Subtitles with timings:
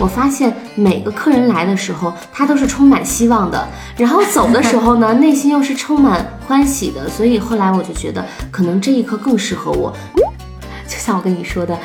[0.00, 7.08] 我发现每个客人来的时候，他都是充满希望的，然后走的时候呢，内心又是充满欢喜的。
[7.08, 9.92] 所以后来我就觉得，可能这一刻更适合我。
[10.86, 11.76] 就像我跟你说的，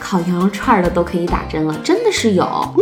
[0.00, 2.74] 烤羊肉串的都可以打针了，真的是有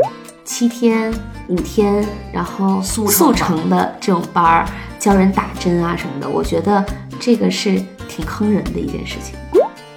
[0.44, 1.12] 七天、
[1.48, 4.66] 五天，然后速速成的这种班儿，
[4.98, 6.28] 教人打针啊什么的。
[6.28, 6.84] 我觉得
[7.20, 9.34] 这个是挺坑人的一件事情。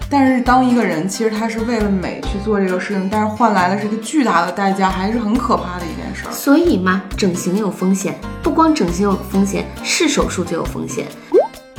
[0.09, 6.31] 但是当一个人其实他是为了美去做这个事情，但是换来的是一个巨大的代价，还是很可怕的一件事儿。
[6.31, 11.07] 所以嘛，整形有风险，不光整形有风险，是手术就有风险。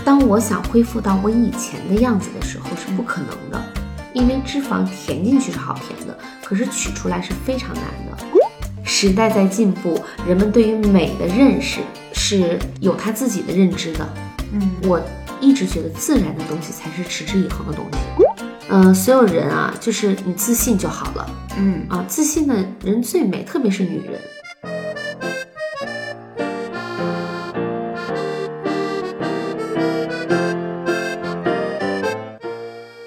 [0.05, 3.65] 当我想恢复到我以前的样子的时候，是不可能的，
[4.13, 8.25] 因为脂肪填进去是好填的，可是取出来是非常难的。
[8.85, 11.81] 时代在进步，人们对于美的认识
[12.13, 14.09] 是有他自己的认知的。
[14.53, 15.01] 嗯，我
[15.41, 17.99] 一直觉得自然的东西才是持之以恒的东西。
[18.69, 21.29] 嗯、所有人啊，就是你自信就好了。
[21.57, 24.21] 嗯，啊，自信的人最美，特别是女人。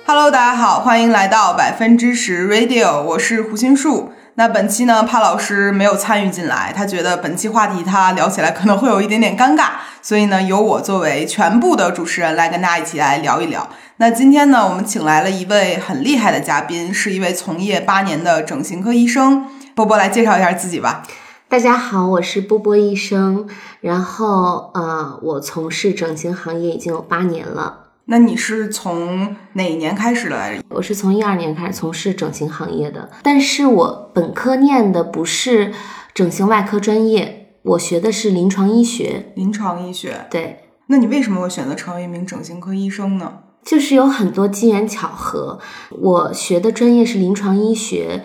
[0.05, 4.11] Hello，大家好，欢迎来到百分之十 Radio，我是胡心树。
[4.39, 13.67] 那本期呢，帕老师没有参与进来，他觉得本期话题他聊起来可能会有一点点尴尬，所以呢，由我作为全部的主持人来跟大家一起来聊一聊。
[13.97, 19.45] 那今天呢，我们请来了一位很厉害的嘉宾，是一位从业八年的整形科医生。
[19.75, 21.03] 波波来介绍一下自己吧。
[21.49, 23.45] 大家好，我是波波医生，
[23.81, 27.88] 然后呃，我从事整形行业已经有八年了。
[28.11, 30.63] 那你是从哪一年开始的来着？
[30.69, 35.71] 我是从一二年开始从事整形行业的，但是我本科念的不是
[36.15, 39.31] 整形外科专业，我学的是临床医学。
[39.35, 40.25] 临床医学。
[40.31, 43.31] 对，那你为什么会选择成为一名整形科医生呢？
[43.63, 45.59] 就是有很多机缘巧合。
[45.91, 48.23] 我学的专业是临床医学，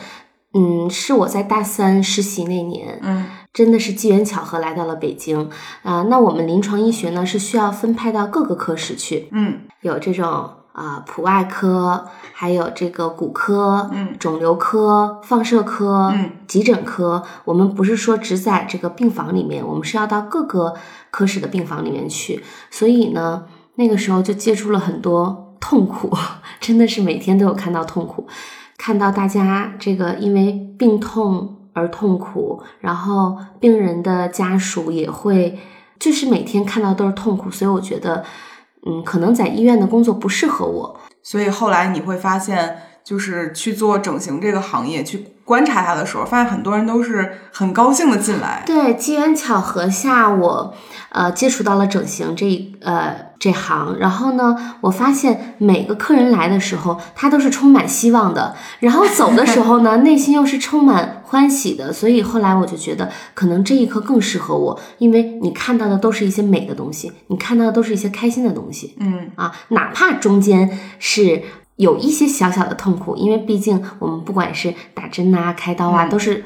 [0.55, 5.49] 嗯，是我在大三实习那年，嗯真的是机缘巧合来到了北京。
[5.83, 9.61] 啊、那我们临床医学呢是需要分派到各个科室去，嗯。
[9.81, 14.17] 有这种啊、普外科，还有这个骨科、嗯。
[14.19, 16.33] 肿瘤科、放射科、嗯。
[16.49, 17.23] 急诊科。
[17.45, 20.75] 我们不是说只在这个病房里面，我们是要到各个
[21.13, 22.43] 科室的病房里面去。
[22.73, 23.45] 所以呢，
[23.77, 26.11] 那个时候就接触了很多痛苦，
[26.61, 28.27] 真的是每天都有看到痛苦，
[28.77, 35.59] 看到大家这个因为病痛而痛苦，然后病人的家属也会，
[36.01, 38.25] 就是每天看到都是痛苦，所以我觉得。
[38.87, 41.01] 嗯，可能在医院的工作不适合我。
[41.23, 48.63] 所以后来你会发现，就是去做整形这个行业，去观察他的时候，发现很多人都是很高兴的进来。
[48.65, 50.75] 对，机缘巧合下，我
[51.11, 61.93] 呃接触到了整形这一呃这行，然后呢，我发现每个客人来的时候，他都是充满希望的，然后走的时候呢， 内心又是充满欢喜的。
[61.93, 68.97] 所以后来我就觉得，可能这一刻更适合我，因为你看到的都是一些美的东西，你看到的都是一些开心的东西。
[68.99, 71.43] 嗯啊，哪怕中间是
[71.77, 76.45] 有一些小小的痛苦，因为毕竟我们不管是打针啊、开刀啊，嗯都是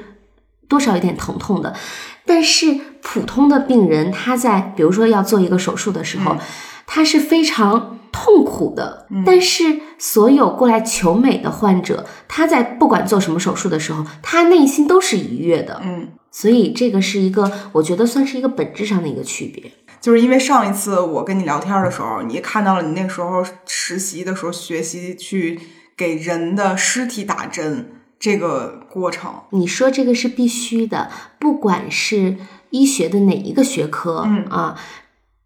[0.69, 1.75] 多少有点疼痛的。
[2.25, 6.39] 但是普通的病人，他在比如说要做一个手术的时候，嗯
[6.87, 9.07] 他是非常痛苦的。
[9.11, 15.81] 嗯但是所有过来求美的患者，他在不管做什么手术的时候，他内心都是愉悦的。
[15.85, 19.71] 嗯，所以这个是一个，我觉得算是一个本质上的一个区别。
[20.01, 25.61] 就是因为上一次我跟你聊天的时候，你看到了你那时候实习的时候学习去
[25.97, 29.33] 给人的尸体打针这个过程。
[29.51, 32.37] 你说这个是必须的，不管是
[32.71, 34.79] 医学的哪一个学科，嗯啊，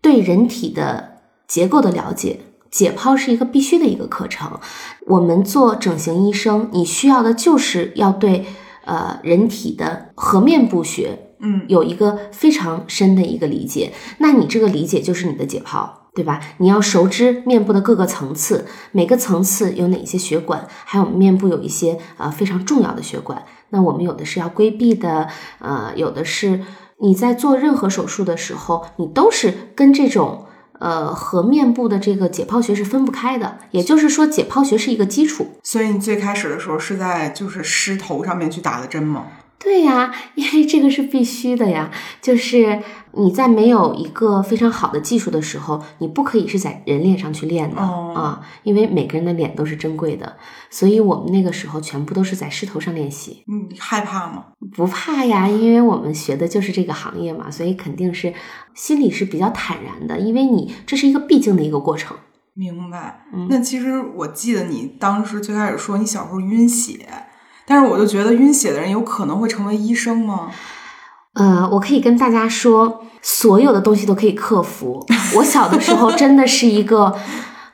[0.01, 4.59] 对人体的结构的了解，解剖是一个必须的一个课程。
[5.07, 8.47] 我们做整形医生，你需要的就是要对
[8.85, 16.41] 呃人体的颌面部学嗯有一个非常深的一个理解，那你这个理解就是你的解剖，对吧？
[16.59, 23.43] 你要熟知面部的各个层次，每个层次有哪些血管，还有面部有一些呃非常重要的血管。
[23.71, 25.29] 那我们有的是要规避的，
[25.59, 26.61] 呃，有的是
[27.01, 30.45] 你在做任何手术的时候，你都是跟这种
[30.79, 33.57] 呃和面部的这个解剖学是分不开的。
[33.71, 35.47] 也就是说，解剖学是一个基础。
[35.63, 39.25] 所以你最开始的时候是在就是尸头上面去打的针吗？
[39.63, 41.91] 对呀，因为这个是必须的呀。
[42.21, 42.83] 就是
[43.13, 50.37] 你在没有一个非常好的技术的时候，你不可以是在人脸上去练的、哦啊，因为每个人的脸都是珍贵的，
[50.69, 54.47] 所以我们那个时候全部都是在狮头上练习，你害怕吗？
[54.75, 58.35] 不怕呀，因为我们学的就是这个行业嘛，所以肯定是
[58.75, 62.17] 心里是比较坦然的，因为你这是一个必经的一个过程。
[62.55, 63.25] 明白。
[63.33, 67.07] 嗯那其实我记得你当时最开始说你小时候晕血，
[67.67, 70.51] 但是我就觉得晕血的人有可能会成为医生吗？
[71.35, 75.07] 呃，我可以跟大家说，所有的东西都可以克服。
[75.37, 77.15] 我小的时候真的是一个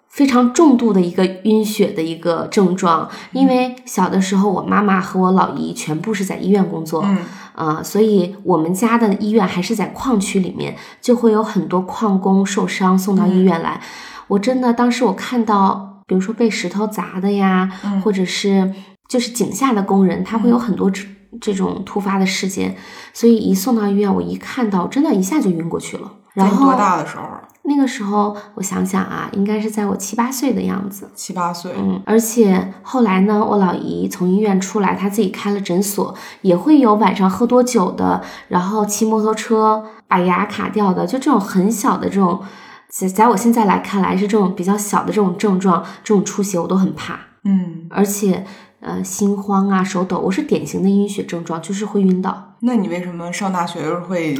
[0.09, 7.19] 非常重度的一个晕血的一个症状，因为小的时候我妈妈和我老姨全部是在医院工作，嗯
[7.55, 13.81] 啊，所以我们家的医院还是在矿区里面，就会有很多矿工受伤送到医院来。
[14.29, 18.73] 我真的当时我看到，比如说被石头砸的呀，嗯或者是
[19.09, 21.03] 就是井下的工人，他会有很多这
[21.41, 22.77] 这种突发的事件，
[23.13, 26.13] 所以一送到医院，我一看到，真的一下就晕过去了。
[26.35, 27.43] 然后多大的时候啊？
[27.65, 31.11] 那个时候，我想想啊，应该是在我七八岁的样子。
[31.15, 31.73] 七八岁。
[31.77, 42.41] 嗯，而且后来呢，我老姨从医院出来，她自己开了诊所，也会有晚上喝多酒的，然后骑摩托车把牙卡掉的，就这种很小的这种，
[42.89, 48.47] 在在我现在来看来是这种比较小的这种症状，这种出血我都很怕，嗯，而且
[48.81, 52.55] 呃心慌啊、手抖，我是典型的晕血症状，就是会晕倒。
[52.61, 54.39] 那你为什么上大学的时候会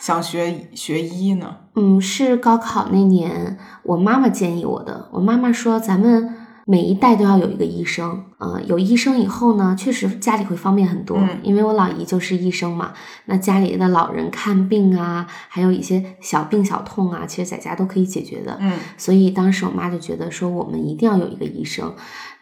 [0.00, 1.56] 想学学医呢？
[1.74, 5.08] 嗯，是高考那年，我妈妈建议我的。
[5.12, 6.34] 我妈妈说，咱们
[6.66, 8.24] 每一代都要有一个医生。
[8.42, 12.92] 呃，有医生以后呢，确实家里会方便很多，嗯因为我老姨就是医生嘛。
[13.26, 18.58] 那家里的老人看病啊，还有一些小病小痛啊，其实在家都可以解决的。
[18.60, 21.94] 嗯所以当时我妈就觉得说，我们一定要有一个医生。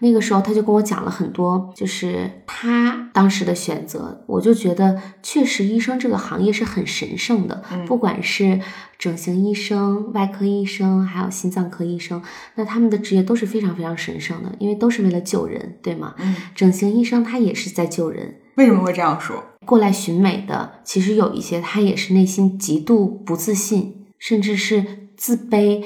[0.03, 4.25] 那个时候，她就跟我讲了很多，就是她当时的选择。
[4.27, 8.59] 我就觉得，确实医生这个行业是很神圣的，嗯不管是
[8.99, 12.23] 整形医生、外科医生，还有心脏科医生，
[12.55, 16.15] 那他们的职业都是非常非常神圣的，因为都是为了救人，对吗？
[16.19, 19.45] 嗯，整形医生他也是在救人，为什么会这样说？
[19.67, 25.85] 过来寻美的，其实有一些他也是内心极度不自信，甚至是自卑。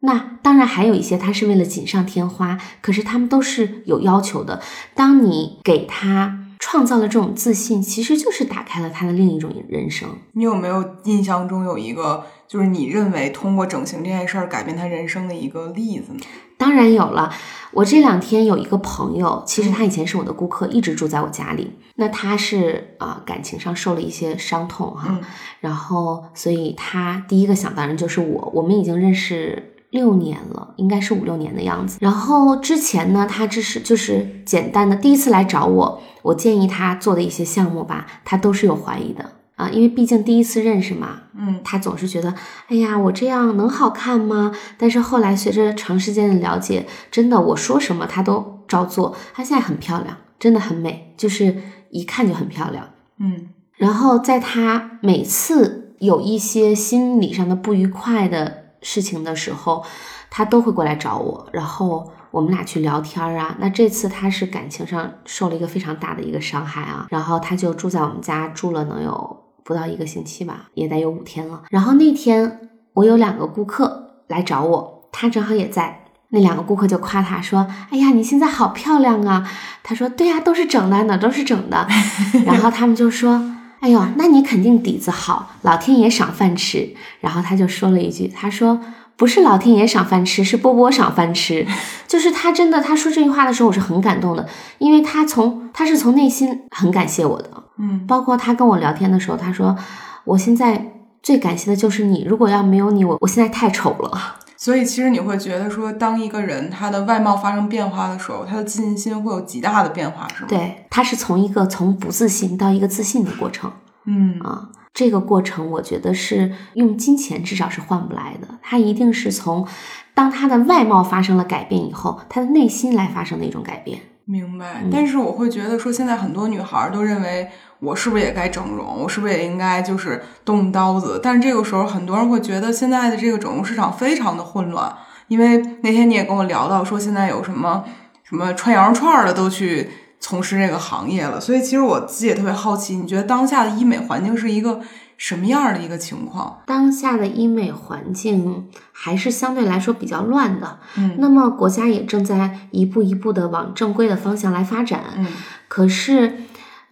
[0.00, 4.62] 那当然还有一些他是为了锦上添花，可是他们都是有要求的。
[4.94, 10.08] 当你给他创造了这种自信，其实就是打开了他的另一种人生。
[10.32, 16.20] 你有没有印象中有一个，就是你认为通过整形这件事儿改变他人生的一个例子呢？
[16.58, 17.32] 当然有了，
[17.72, 21.72] 我这两天有一个朋友，其实他以前是我的顾客，一直住在我家里。
[21.96, 25.20] 那他是啊、感情上受了一些伤痛哈，嗯
[25.60, 29.72] 然后所以他第一个想当然就是我，我们已经认识。
[29.96, 31.98] 六年了，应该是五六年的样子。
[32.00, 39.24] 然后之前呢，他只是就是简单的第一次来找我，我建议他做的一些项目吧，他都是有怀疑的
[39.56, 42.32] 啊，因为毕竟第一次认识嘛，嗯他总是觉得，
[42.68, 44.52] 哎呀，我这样能好看吗？
[44.78, 49.16] 但是后来随着长时间的了解，真的我说什么他都照做。
[49.34, 51.56] 他现在很漂亮，真的很美，就是
[51.90, 52.90] 一看就很漂亮。
[53.18, 59.84] 嗯然后在他每次有一些心理上的不愉快的事情的时候，
[60.30, 63.56] 他都会过来找我，然后我们俩去聊天儿啊。
[63.58, 71.62] 那这次他是感情上受了一个非常大的一个伤害啊，然后他就住在我们家住了能有不到一个星期吧，也得有五天了。
[71.70, 76.02] 然后那天我有两个顾客来找我，他正好也在。
[76.30, 79.48] 那两个顾客就夸他说：“哎呀，你现在好漂亮啊！”
[79.84, 81.86] 他说：“对呀、都是整的哪，都是整的。”
[82.44, 83.40] 然后他们就说
[83.80, 88.80] ：“哎呦，那你肯定底子好，老天爷赏饭吃。”然后他就说了一句：“他说
[89.16, 91.66] 不是老天爷赏饭吃，是波波赏饭吃。
[92.08, 97.50] ”就是他真的，他说这句话的时候，我是很感动的，因为他从他是从内心很感谢我的。
[97.78, 99.76] 嗯包括他跟我聊天的时候，他说
[100.24, 100.92] ：“我现在
[101.22, 113.70] 最感谢的就是你，如果要没有你，我我现在太丑了。”所以其实你会觉得说，当一个人他的外貌发生变化的时候，他的自信心会有极大的变化，是吗？，对，他是从一个从不自信到一个自信的过程
[114.06, 114.70] 嗯啊。
[114.94, 118.48] 这个过程，我觉得是用金钱至少是换不来的。
[118.62, 119.68] 他一定是从
[120.14, 124.00] 当他的外貌发生了改变以后，他的内心来发生的一种改变。
[124.24, 124.80] 明白。
[124.82, 127.46] 嗯但是我会觉得说，现在很多女孩儿都认为，
[127.80, 129.02] 我是不是也该整容？
[129.02, 131.20] 我是不是也应该就是动刀子？
[131.22, 134.94] 但是这个时候，很多人会觉得现在的这个整容市场非常的混乱，
[135.28, 137.84] 因为那天你也跟我聊到说，现在有什么
[138.24, 141.40] 什么穿羊肉串儿的都去从事这个行业了。
[141.40, 144.80] 所以其实我自己也特别好奇，你觉得当下的医美环境是一个
[145.18, 146.62] 什么样的一个情况？
[146.66, 155.02] 当下的医美环境还是相对来说比较乱的，嗯那么国家也正在一步一步的往正规的方向来发展。
[155.16, 155.26] 嗯
[155.68, 156.32] 可是，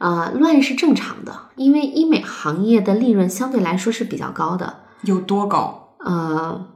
[0.05, 4.81] 呃，乱是正常的，因为医美行业的利润相对来说是比较高的。
[5.01, 5.95] 有多高？
[6.01, 6.67] 呃，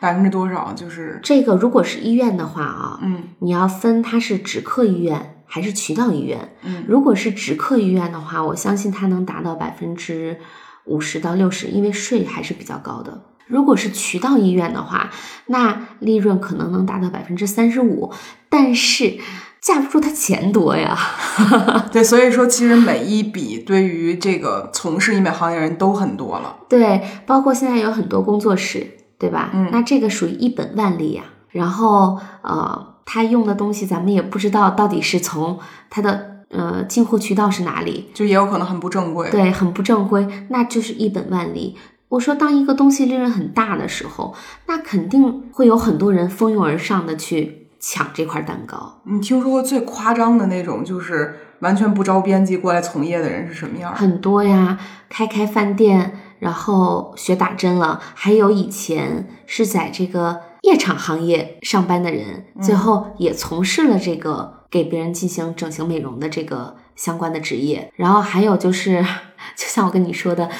[0.00, 0.72] 百分之多少？
[0.72, 6.56] 就是这个如果是医院的话啊，嗯你要分它是直客医院还是渠道医院。
[6.62, 10.38] 嗯如果是直客医院的话，我相信它能达到百分之
[10.86, 13.20] 五十到六十，因为税还是比较高的。
[13.46, 15.10] 如果是渠道医院的话，
[15.44, 18.12] 那利润可能能达到百分之三十五，
[18.48, 19.18] 但是
[19.60, 20.96] 架不住他钱多呀。
[21.92, 26.56] 对，所以说其实每一笔对于这个从事医美行业人都很多了。
[26.68, 28.86] 对，包括现在有很多工作室，
[29.18, 29.50] 对吧？
[29.52, 31.22] 嗯那这个属于一本万利呀。
[31.50, 39.30] 然后呃，他用的东西咱们也不知道到底是从他的呃进货渠道是哪里，就也有可能很不正规。
[39.30, 41.74] 对，很不正规，那就是一本万利。
[42.10, 44.34] 我说，当一个东西利润很大的时候，
[44.66, 49.00] 那肯定会有很多人蜂拥而上的去抢这块蛋糕。
[49.04, 53.94] 你听说过最夸张的那种，就是完全不招编辑过来从业的人是什么样？
[53.94, 67.92] 很多呀，开开饭店，然后学打针了，还有以前是在这个夜场行业上班的人，最后也从事了这个给别人进行整形美容的这个相关的职业。
[67.96, 69.02] 然后还有就是，
[69.56, 70.50] 就像我跟你说的，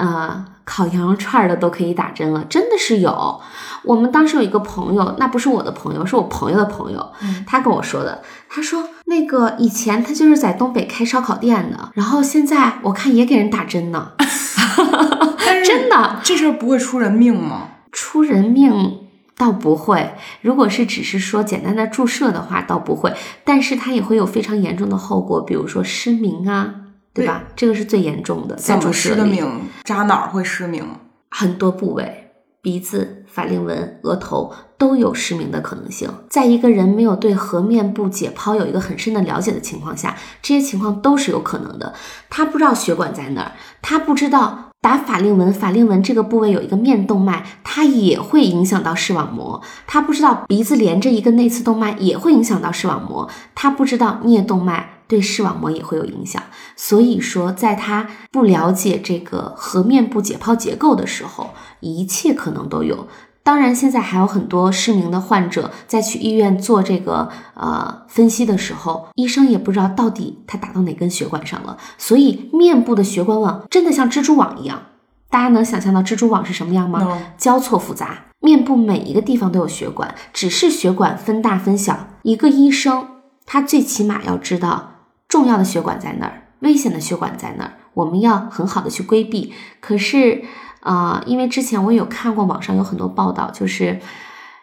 [0.00, 3.40] 呃，烤羊肉串儿的都可以打针了，真的是有。
[3.84, 8.22] 我们当时有一个朋友，那不是我的朋友，是我朋友的朋友，嗯他跟我说的。
[8.48, 14.12] 他说那个以前他就是在东北开烧烤店的，然后现在我看也给人打针呢，
[15.64, 17.68] 真的这事儿不会出人命吗？
[17.92, 18.96] 出人命。
[19.36, 26.74] 倒不会，如果是只是说简单的注射的话，倒不会，但是它也会有非常严重的后果，比如说失明啊，
[27.12, 27.42] 对吧？
[27.56, 29.14] 这个是最严重的，在怎么注射里。
[29.14, 29.62] 失的明？
[29.84, 30.84] 扎哪儿会失明？
[31.28, 32.30] 很多部位，
[32.62, 36.08] 鼻子、法令纹、额头都有失明的可能性。
[36.28, 41.94] 在一个人没有对颌面部解剖有一个很深的了解的情况下，这些情况都是有可能的。
[42.28, 43.52] 他不知道血管在哪儿，
[43.82, 49.60] 他不知道打法令纹，法令纹这个部位有一个面动脉，它也会影响到视网膜。
[49.86, 54.99] 他不知道鼻子连着一个内侧动脉也会影响到视网膜，他不知道颞动脉。
[55.10, 56.40] 对视网膜也会有影响，
[56.76, 61.50] 所以说，在他不了解这个颌面部解剖结构的时候，
[61.80, 63.08] 一切可能都有。
[63.42, 71.76] 当然，现在还有很多失明的患者在去医院做这个呃分析的时候，医生也不知道到底他打到哪根血管上了。
[71.98, 74.82] 所以，面部的血管网真的像蜘蛛网一样，
[75.28, 77.00] 大家能想象到蜘蛛网是什么样吗？
[77.00, 82.08] 能交错复杂，面部每一个地方都有血管，只是血管分大分小。
[82.22, 83.08] 一个医生
[83.46, 84.99] 他最起码要知道
[85.30, 89.54] 重要的血管在那儿，危险的血管在那儿，我们要很好的去规避。
[89.80, 90.44] 可是，
[90.82, 93.98] 呃，因为之前我有看过网上有很多报道，就是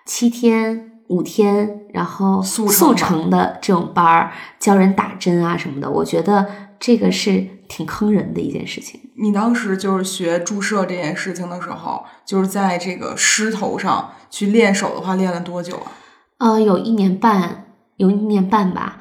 [0.06, 0.92] 七天。
[1.10, 6.46] 五天，然后速成速成的这种班儿，教人打针啊什么的，我觉得
[6.82, 9.00] 这个是挺坑人的一件事情。
[9.16, 15.92] 你当时就是学注射这件事情的时候，就是在这个狮头上去练手的话，练了多久啊？
[16.40, 18.98] 呃，有一年半，有一年半吧。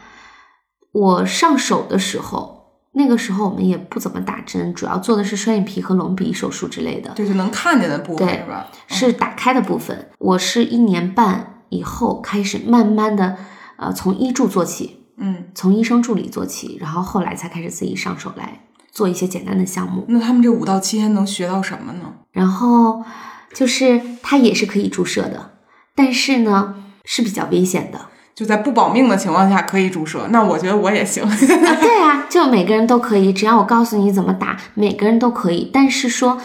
[0.97, 8.67] 我上手的时候，那个时候我们也不怎么打针，主要做的是双眼皮和隆鼻手术之类的，就是能看见的部分是吧？
[8.88, 10.09] 是打开的部分。
[10.17, 13.37] 我是一年半以后开始慢慢的，
[13.76, 20.07] 呃，从医助做起，嗯，从医生助理做起，然后后来才开始自己上手来做一些简单的项目。
[20.09, 22.15] 那他们这五到七天能学到什么呢？
[22.33, 23.05] 然后
[23.53, 25.50] 就是它也是可以注射的，
[25.95, 28.07] 但是呢是比较危险的。
[28.37, 31.25] 就在不保命的情况下可以注射，那我觉得我也行。
[31.26, 31.37] 啊，
[31.81, 35.71] 对啊，就每个人都可以，只要我告诉你怎么打，每个人都可以。
[35.73, 36.37] 但是说，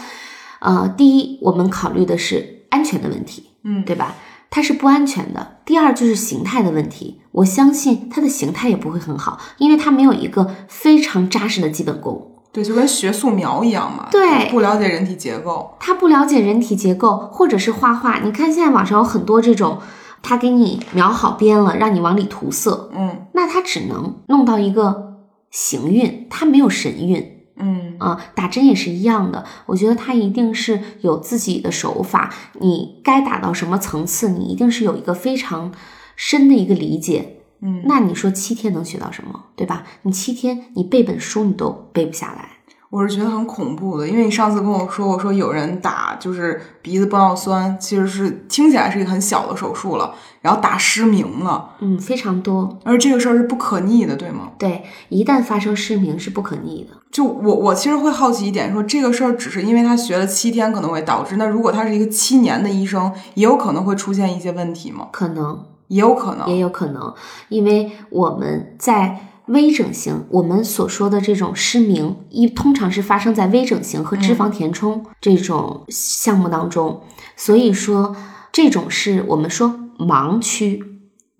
[0.59, 4.15] 呃，第一，我们考虑的是安全的问题，嗯对吧？
[4.49, 5.57] 它是不安全的。
[5.65, 12.31] 第二就是形态的问题，我相信它的形态也不会很好，因为它没有一个非常扎实的基本功。
[12.53, 14.07] 对，就跟学素描一样嘛。
[14.09, 15.75] 对不了解人体结构。
[15.79, 18.19] 他不了解人体结构，或者是画画。
[18.19, 19.79] 你看现在网上有很多这种，
[20.21, 25.17] 他给你描好边了，让你往里涂色，嗯那他只能弄到一个
[25.49, 27.37] 形韵，他没有神韵。
[27.63, 35.71] 嗯啊，打针也是一样的，我觉得他一定是有自己的手法，你该打到什么层次，你一定是有一个非常
[36.15, 37.37] 深的一个理解。
[37.61, 39.83] 嗯，那你说七天能学到什么，对吧？
[40.01, 42.49] 你七天你背本书你都背不下来。
[42.91, 52.77] 我是觉得很恐怖的，因为你上次跟我说我，说有人打就是鼻子玻尿酸，其实是听起来是一个很小的手术了，然后打失明了，嗯，非常多。
[52.83, 54.51] 而这个事儿是不可逆的，对吗？
[54.57, 56.89] 对，一旦发生失明是不可逆的。
[57.09, 65.07] 就我我其实会好奇一点，说这个事儿只是因为他学了七天可能会导致，那如果他是一个七年的医生，也有可能会出现一些问题吗？
[65.13, 67.13] 可能也有可能，也有可能，
[67.47, 69.17] 因为我们在
[69.51, 77.01] 微整形，我们所说的这种失明，一通常是发生在微整形和脂肪填充这种项目当中，
[77.35, 78.15] 所以说
[78.51, 80.81] 这种是我们说盲区，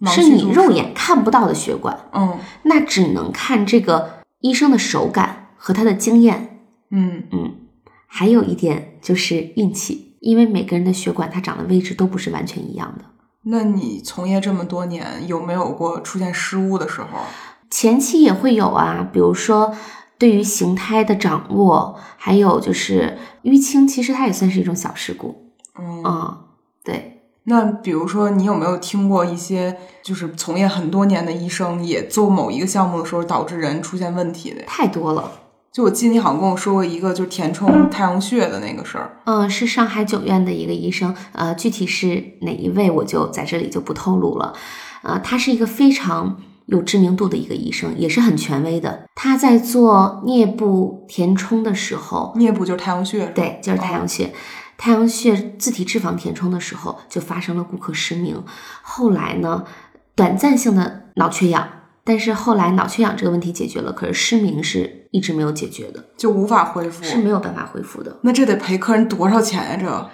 [0.06, 2.38] 是你肉眼看不到的血管，嗯。
[2.63, 6.60] 那只能看这个医生的手感和他的经验。
[6.89, 7.24] 嗯。
[7.32, 7.56] 嗯，
[8.08, 13.06] 还有一点就是运气，因为每个人的血管它长的位置都不是完全一样的。
[13.44, 17.08] 那你从业这么多年，有没有过出现失误的时候？
[17.72, 19.74] 前期也会有啊，比如说
[20.20, 25.51] 对于形态的掌握，还有就是淤青，其实它也算是一种小事故。
[25.80, 26.38] 嗯，嗯，
[26.84, 34.62] 对，那比如说，你有没有听过一些就是从业很多年的医生也做某一个项目的时候导致人出现问题的？
[34.68, 35.32] 太多了。
[35.72, 39.18] 就我记得你好像跟我说过一个，就是填充太阳穴的那个事儿。
[39.24, 44.54] 嗯，是上海九院的一个医生，呃，具体是哪一位我就在这里就不透露了。
[45.04, 49.06] 呃，他是一个非常有知名度的一个医生，也是很权威的。
[49.15, 54.34] 他在做颞部填充的时候，颞部就是太阳穴，对，就是太阳穴。
[54.77, 58.44] 太阳穴自体脂肪填充的时候，就发生了顾客失明。
[58.82, 59.63] 后来呢，
[60.15, 61.68] 短暂性的脑缺氧，
[62.03, 67.03] 但是后来脑缺氧这个问题解决了，可是失明是一直没有解决的，就无法恢复。
[67.03, 68.18] 是没有办法恢复的。
[68.24, 70.10] 那这得赔客人多少钱呀、这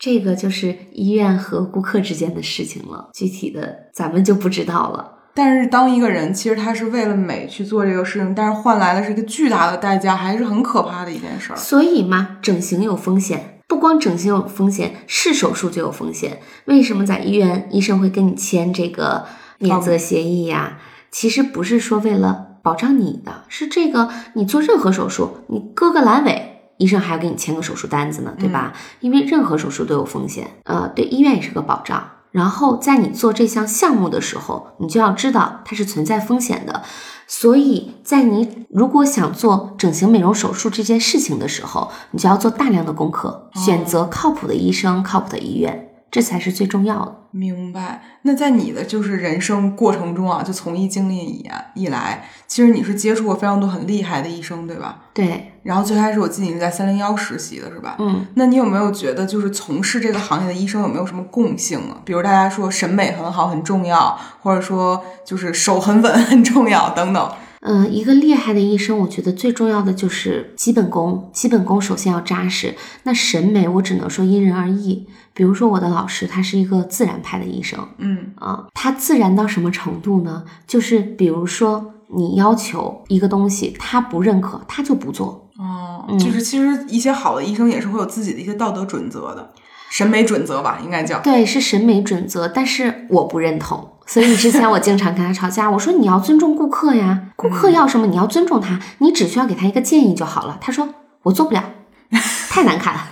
[0.00, 5.19] 这个就是医院和顾客之间的事情了，具体的咱们就不知道了。
[5.42, 11.56] 但是当一个人其实他是为了美去做这个事情，但是换来的是一个巨大的代价，还是很可怕的一件事儿。
[11.56, 16.40] 所以嘛，整形有风险，不光整形有风险，是手术就有风险。
[16.66, 19.24] 为什么在医院医生会跟你签这个
[19.58, 20.76] 免责协议呀？
[21.10, 26.48] 其实不是说为了保障你的，是这个你做任何手术，你割个阑尾。
[26.76, 28.74] 医生还要给你签个手术单子呢，对吧？
[29.00, 32.02] 因为任何手术都有风险，呃，对医院也是个保障。
[32.30, 36.82] 然后在你做这项项目的时候，你就要知道它是存在风险的。
[37.26, 47.16] 所以在你如果想做整形美容手术这件事情的时候，你就要做大量的功课，选择靠谱的医生、靠谱的医院，这才是最重要的。
[47.30, 48.02] 明白。
[48.22, 55.04] 那在你的就是人生过程中啊，就从医经历以以来，其实你是接触过非常多很厉害的医生，对吧？
[55.14, 57.94] 对，然后最开始我记得你是在三零幺实习的，是吧？
[58.00, 61.98] 嗯，那你有没有觉得，就是从事这个行业的医生有没有什么共性啊？
[62.04, 67.32] 比如大家说审美很好很重要，或者说就是手很稳 很重要等等。
[67.62, 72.74] 嗯、一个厉害的医生，我觉得最重要的就是基本功，基本功首先要扎实。
[73.02, 75.06] 那审美，我只能说因人而异。
[75.32, 80.44] 比如说我的老师，他是一个自然派的医生，嗯啊，他自然到什么程度呢？
[80.66, 85.48] 就是比如说你要求一个东西，他不认可，他就不做。
[85.58, 89.52] 哦，嗯就是其实一些好的医生也是会有自己的一些道德准则的，
[89.90, 91.20] 审美准则吧，应该叫。
[91.20, 93.88] 对，是审美准则，但是我不认同。
[94.12, 100.58] 所以之前我经常跟他吵架， 我说你要尊重顾客呀，顾客要什么你要尊重他，你只需要给他一个建议就好了。
[100.60, 100.88] 他说
[101.22, 101.62] 我做不了，
[102.50, 103.06] 太难看了。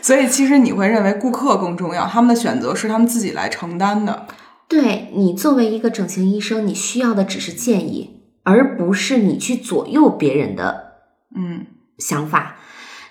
[0.00, 4.26] 所以其实你会认为顾客更重要，他们的选择是他们自己来承担的。
[4.68, 10.92] 对你作为一个整形医生，你需要的只是建议，而不是你去左右别人的
[11.34, 11.66] 嗯
[11.98, 12.58] 想法。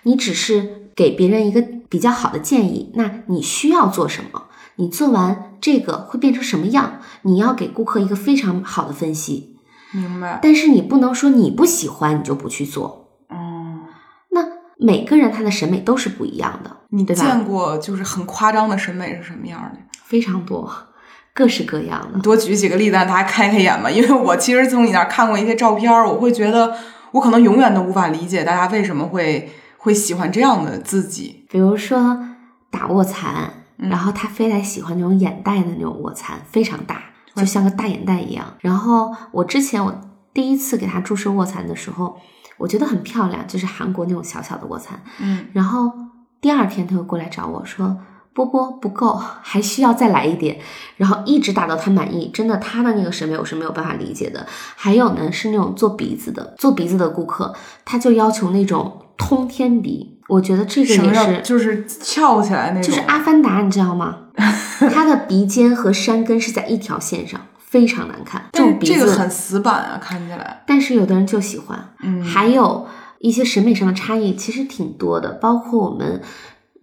[0.04, 4.44] 你只是给别人一个比较好的建议，那你需要做什么？
[4.78, 7.00] 你做完这个会变成什么样？
[7.24, 9.56] 你要给顾客一个非常好的分析，
[9.94, 10.38] 明白。
[10.40, 13.10] 但是你不能说你不喜欢你就不去做。
[13.32, 13.82] 嗯，
[14.30, 14.46] 那
[14.78, 17.04] 每个人他的审美都是不一样的，你？
[17.04, 19.80] 见过就是很夸张的审美是什么样的？
[20.04, 20.72] 非常多，
[21.34, 22.22] 各式各样的你。
[22.22, 23.90] 多举几个例子让大家开开眼吧。
[23.90, 26.76] 因为我其实从你那儿看过一些照片儿，我会觉得
[27.14, 31.48] 我可能永远都无法理解大家为什么会会喜欢这样的自己。
[31.50, 32.20] 比如说
[32.70, 37.02] 打卧蚕，嗯然后他非得喜欢那种眼袋的那种卧蚕，非常大，
[37.36, 38.46] 就像个大眼袋一样。
[38.60, 39.94] 然后我之前我
[40.34, 42.18] 第一次给他注射卧蚕的时候，
[42.58, 45.02] 我觉得很漂亮，就是韩国那种小小的卧蚕。
[45.20, 45.92] 嗯，然后
[46.40, 47.98] 第二天他又过来找我说。
[48.36, 50.60] 波波不够，还需要再来一点，
[50.98, 52.30] 然后一直打到他满意。
[52.34, 54.46] 真的，他的那个审美我是没有办法理解的。
[54.76, 60.20] 还有呢，是那种做鼻子的，做鼻子的顾客，他就要求那种通天鼻。
[60.28, 62.84] 我觉得这个也是，就是翘起来那种？
[62.84, 64.18] 就是阿凡达，你知道吗？
[64.92, 68.44] 他的鼻尖和山根是在一条线上，非常难看。
[68.54, 70.64] 这种鼻子，这个很死板啊，看起来。
[70.66, 71.94] 但是有的人就喜欢。
[72.02, 72.88] 嗯，还有
[73.20, 76.22] 一些审美上的差异，其实挺多的，包括我们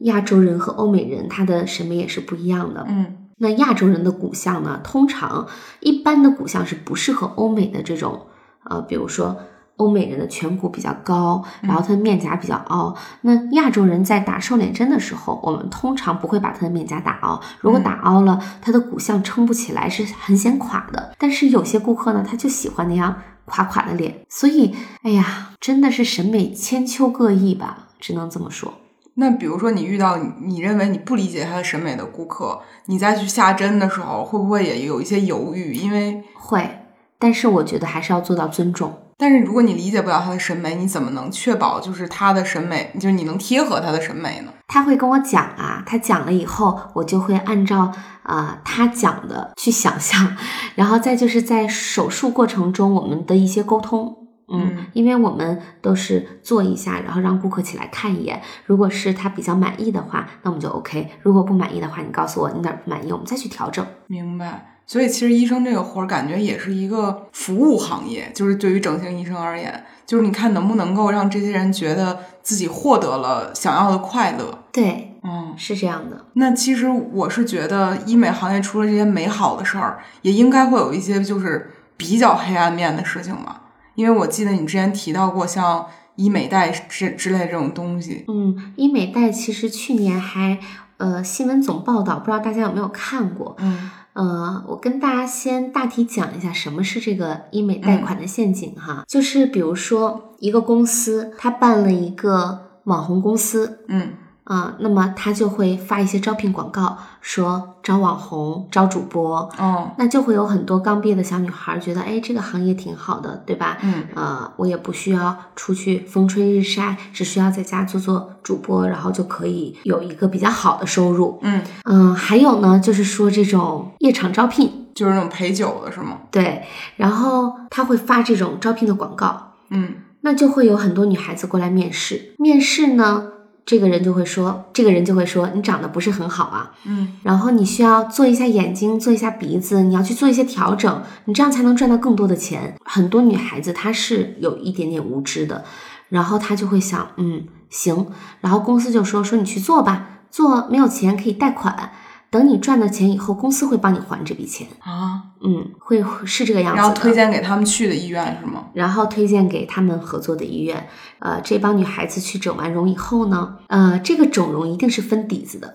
[0.01, 2.85] 亚洲人和欧美人，他的审美也是不一样的。
[2.89, 5.49] 嗯那亚洲人的骨相呢，通常
[5.81, 8.27] 一般的骨相是不适合欧美的这种，
[8.63, 9.37] 呃，比如说
[9.77, 12.95] 欧美人的颧骨比较高，然后他的面颊比较凹。
[13.23, 21.15] 那亚洲人在打瘦脸针的时候，我们通常不会把他的面颊打凹，如果打凹了，他的骨相撑不起来，是很显垮的。
[21.19, 28.75] 但是有些顾客呢，他就喜欢那样垮垮的脸，所以，哎呀，真的是审美千秋各异吧，只能这么说。
[29.15, 35.75] 那比如说你遇到你你认为你不理解他的审美的顾客，你再去下针的时候，会不会也有一些犹豫？
[35.75, 36.79] 因为会，
[37.19, 38.97] 但是我觉得还是要做到尊重。
[39.23, 44.53] 但是如果你理解不了他的审美，你怎么能确保就是他的审美，就是你能贴合他的审美呢？
[44.67, 47.93] 他会跟我讲啊，他讲了以后，我就会按照
[48.25, 50.37] 啊、他讲的去想象，
[50.75, 54.17] 然后再就是在手术过程中我们的一些沟通。
[54.49, 58.43] 嗯嗯，因为我们都是做一下，然后让顾客起来看一眼。
[58.67, 63.87] 如果是他比较满意的话，那我们就 OK；如果不满意的话，你告诉我你哪儿不满意，我们再去调整。
[64.09, 64.82] 明白。
[64.93, 74.59] 所以其实医生这个活儿感觉也是一个服务行业，就是对于整形医生而言，就是你看能不能够让这些人觉得自己获得了想要的快乐。
[74.71, 76.27] 对，嗯，是这样的。
[76.35, 83.63] 那其实我是觉得医美行业除了这些美好的事儿，也应该会有一些就是比较黑暗面的事情嘛。
[83.95, 88.27] 因为我记得你之前提到过像医美贷之之类这种东西。
[88.29, 90.59] 嗯，医美贷其实去年还
[90.99, 93.57] 呃新闻总报道，不知道大家有没有看过？
[93.59, 113.79] 嗯呃，我跟大家先大体讲一下什么是这个医美贷款的陷阱哈，就是比如说一个公司，他办了一个网红公司嗯啊、那么他就会发一些招聘广告，说招网红、招主播，哦那就会有很多刚毕业的小女孩觉得，哎，这个行业挺好的，对吧？
[113.83, 121.39] 嗯呃，我也不需要出去风吹日晒，只需要在家做做主播，然后就可以有一个比较好的收入。
[121.43, 126.19] 嗯，嗯、还有呢，就是说这种夜场招聘，就是那种陪酒的是吗？
[126.33, 126.65] 对，
[126.97, 132.35] 然后他会发这种招聘的广告，嗯那就会有很多女孩子过来面试。
[132.39, 133.32] 面试呢，
[133.65, 142.77] 这个人就会说，这个人就会说，你长得不是很好啊，嗯然后你需要做一下眼睛，做一下鼻子，你要去做一些调整，你这样才能赚到更多的钱。
[142.85, 145.65] 很多女孩子她是有一点点无知的，
[146.09, 148.09] 然后她就会想，嗯，行，
[148.41, 151.93] 然后公司就说说你去做吧，做没有钱可以贷款，
[152.33, 154.67] 等你赚了钱以后，公司会帮你还这笔钱。
[154.81, 156.79] 啊，嗯，会是这个样子。
[156.79, 158.65] 然后推荐给他们去的医院是吗？
[158.73, 160.89] 然后推荐给他们合作的医院。
[161.19, 165.75] 呃，这帮女孩子去整完容以后呢，呃，这个整容一定是分底子的，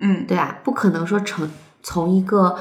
[0.00, 1.50] 嗯对啊，不可能说成
[1.82, 2.56] 从一个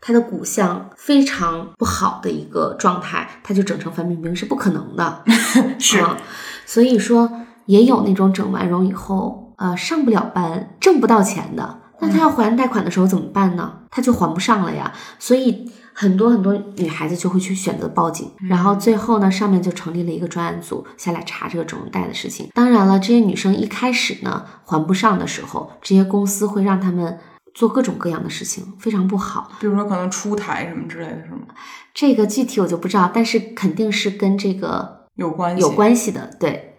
[0.00, 5.24] 她的骨相非常不好的一个状态，她就整成范冰冰是不可能的。
[5.80, 6.16] 是啊
[6.64, 7.30] 所以说
[7.66, 13.72] 也有那种整完容以后，呃，上不了班，挣不到钱的，那他要还贷款的时候怎么办呢？
[13.90, 14.92] 他就还不上了呀。
[15.18, 22.50] 所以很多很多女孩子就会去选择报警，然后最后呢，上面就成立了一个专案组下来查这个整容贷的事情。
[22.54, 27.18] 当然了，这些女生一开始呢还不上的时候，这些公司会让他们
[27.54, 29.50] 做各种各样的事情，非常不好。
[29.58, 31.46] 比如说可能出台什么之类的是吗？
[31.94, 36.74] 这个具体我就不知道，但是肯定是跟这个有关系，有关系的，对。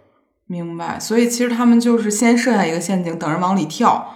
[0.45, 0.99] 明白。
[0.99, 4.15] 所以其实他们就是先设下一个陷阱，等人往里跳，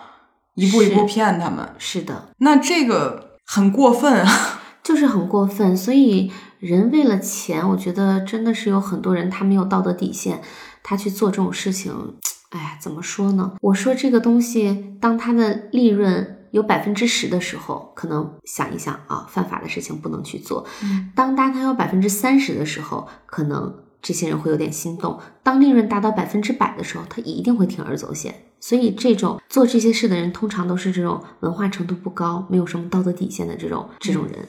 [0.55, 1.67] 一步一步骗他们。
[1.77, 4.59] 是的，那这个很过分啊！
[4.83, 5.75] 就是很过分。
[5.77, 10.41] 所以人为了钱，我觉得真的是有很多人他没有道德底线，
[10.83, 12.15] 他去做这种事情。
[12.49, 13.53] 哎呀，怎么说呢？
[13.61, 20.65] 我说这个东西，当它的利润有百分之十的时候，可能想一想啊，犯法的事情不能去做。
[20.83, 28.35] 嗯当当它有百分之三十的时候，可能这些人会有点心动；当利润达到百分之百的时候，他一定会铤而走险。
[28.61, 34.47] 所以，这种做这些事的人，通常都是这种文化程度不高、没有什么道德底线的这种这种人。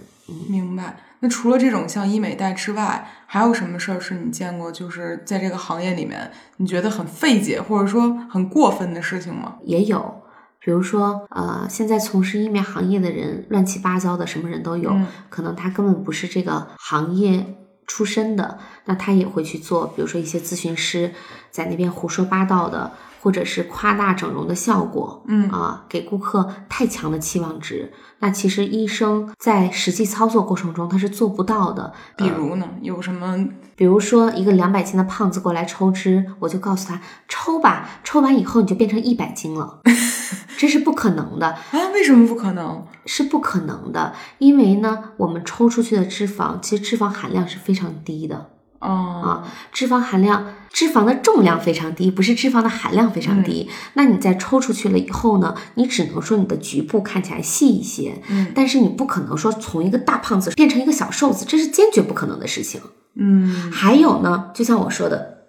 [0.49, 0.97] 明白。
[1.21, 9.57] 那除了这种像医美贷之外，还有什么事儿是你见过，就是在这个行业里面你觉得很费解或者说很过分的事情吗？
[9.65, 10.23] 也有，
[10.61, 17.55] 比如说，呃，现在从事医美行业的人乱七八糟的，什么人都有，嗯可能他根本不是这个行业
[17.87, 21.13] 出身的，那他也会去做，比如说一些咨询师
[21.51, 33.47] 在那边胡说八道的，或者是夸大整容的效果，嗯啊，给顾客太强的期望值，那其实医生在实际操作过程中他是做不到的，比如呢，有什么？
[33.75, 39.81] 比如说，一个两百斤的胖子过来抽脂，我就告诉他抽吧，抽完以后你就变成一百斤了，
[40.57, 42.85] 这是不可能的，啊，为什么不可能？
[43.07, 48.51] 是不可能的，因为呢，我们抽出去的脂肪，其实脂肪含量是非常低的，
[48.83, 53.71] 哦，脂肪含量，脂肪的重量非常低，不是脂肪的含量非常低。
[53.95, 62.81] 那你在抽出去了以后呢，你只能说你的局部看起来细一些，嗯但是你不可能说从一个大胖子变成一个小瘦子，这是坚决不可能的事情。
[63.15, 65.45] 嗯还有呢，就像我说的，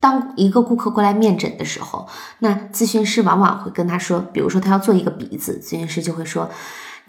[0.00, 6.48] 当一个顾客过来面诊的时候，那咨询师往往会跟他说，比如说他要做一个鼻子，咨询师就会说。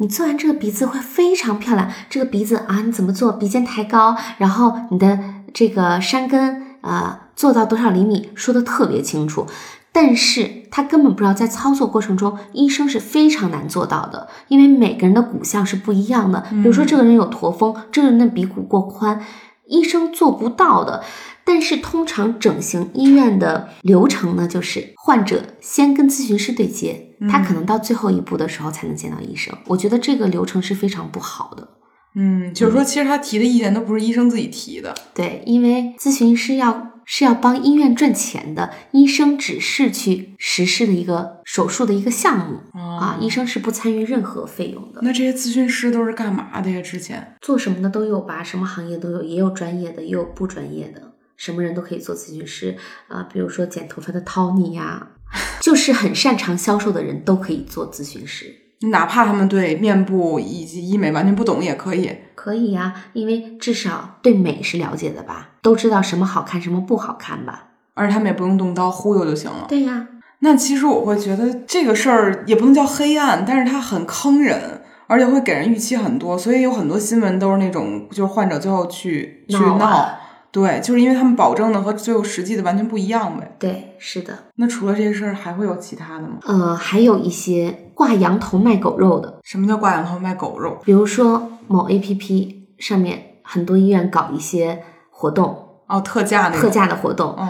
[0.01, 3.33] 你做完这个鼻子会非常漂亮，这个鼻子啊，你怎么做？
[3.33, 5.19] 鼻尖抬高，然后你的
[5.53, 9.45] 这个山根呃做到多少厘米，说的特别清楚。
[9.91, 16.45] 但是他根本不知道，在操作过程中，医生是非常难做到的，因为每个人的骨相是不一样的。
[16.51, 19.19] 比如说，这个人有驼峰，这个人的鼻骨过宽，
[19.65, 21.03] 医生做不到的。
[21.43, 29.57] 但是通常整形医院的流程呢，就是患者先跟咨询师对接，他可能到最后一步的时候才能见到医生。
[29.65, 31.67] 我觉得这个流程是非常不好的。
[32.15, 34.95] 嗯，就是说，其实他提的意见都不是医生自己提的。
[35.13, 45.01] 对，因为咨询师要是要帮医院赚钱的，医生只是去实施的一个手术的一个项目啊，医生是不参与任何费用的。
[45.03, 46.81] 那这些咨询师都是干嘛的呀？
[46.81, 51.13] 之前做什么的都有吧，什么行业都有，也有专业的，也有不专业的。
[51.37, 52.75] 什么人都可以做咨询师
[53.07, 55.07] 啊，比如说剪头发的 Tony 呀，
[55.61, 58.53] 就是很擅长销售的人都可以做咨询师，
[58.91, 62.11] 哪怕他们对面部以及医美完全不懂也可以。
[62.35, 69.65] 可以呀，因为至少对美是了解的吧，都知道什么好看什么不好看吧，而且他们也不用动刀忽悠就行了。
[69.67, 70.07] 对呀，
[70.39, 80.09] 那其实我会觉得这个事儿也不能叫黑暗，但是它很坑人，而且会给人预期很多，所以有很多新闻都是那种就是患者最后去去闹。
[80.51, 83.55] 对，就是因为他们保证的和最后实际的完全不一样呗。
[83.59, 84.35] 对，是的。
[84.55, 86.37] 那除了这些事儿，还会有其他的吗？
[86.43, 89.41] 呃，还有一些挂羊头卖狗肉的。
[89.43, 90.79] 什么叫挂羊头卖狗肉？
[90.85, 94.81] 比如说某 APP 上面很多医院搞一些
[95.11, 97.35] 活动哦，特价特价的活动。
[97.37, 97.49] 嗯，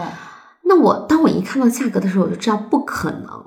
[0.64, 3.44] 那我当我一看到价格的时候，我就知道不可能，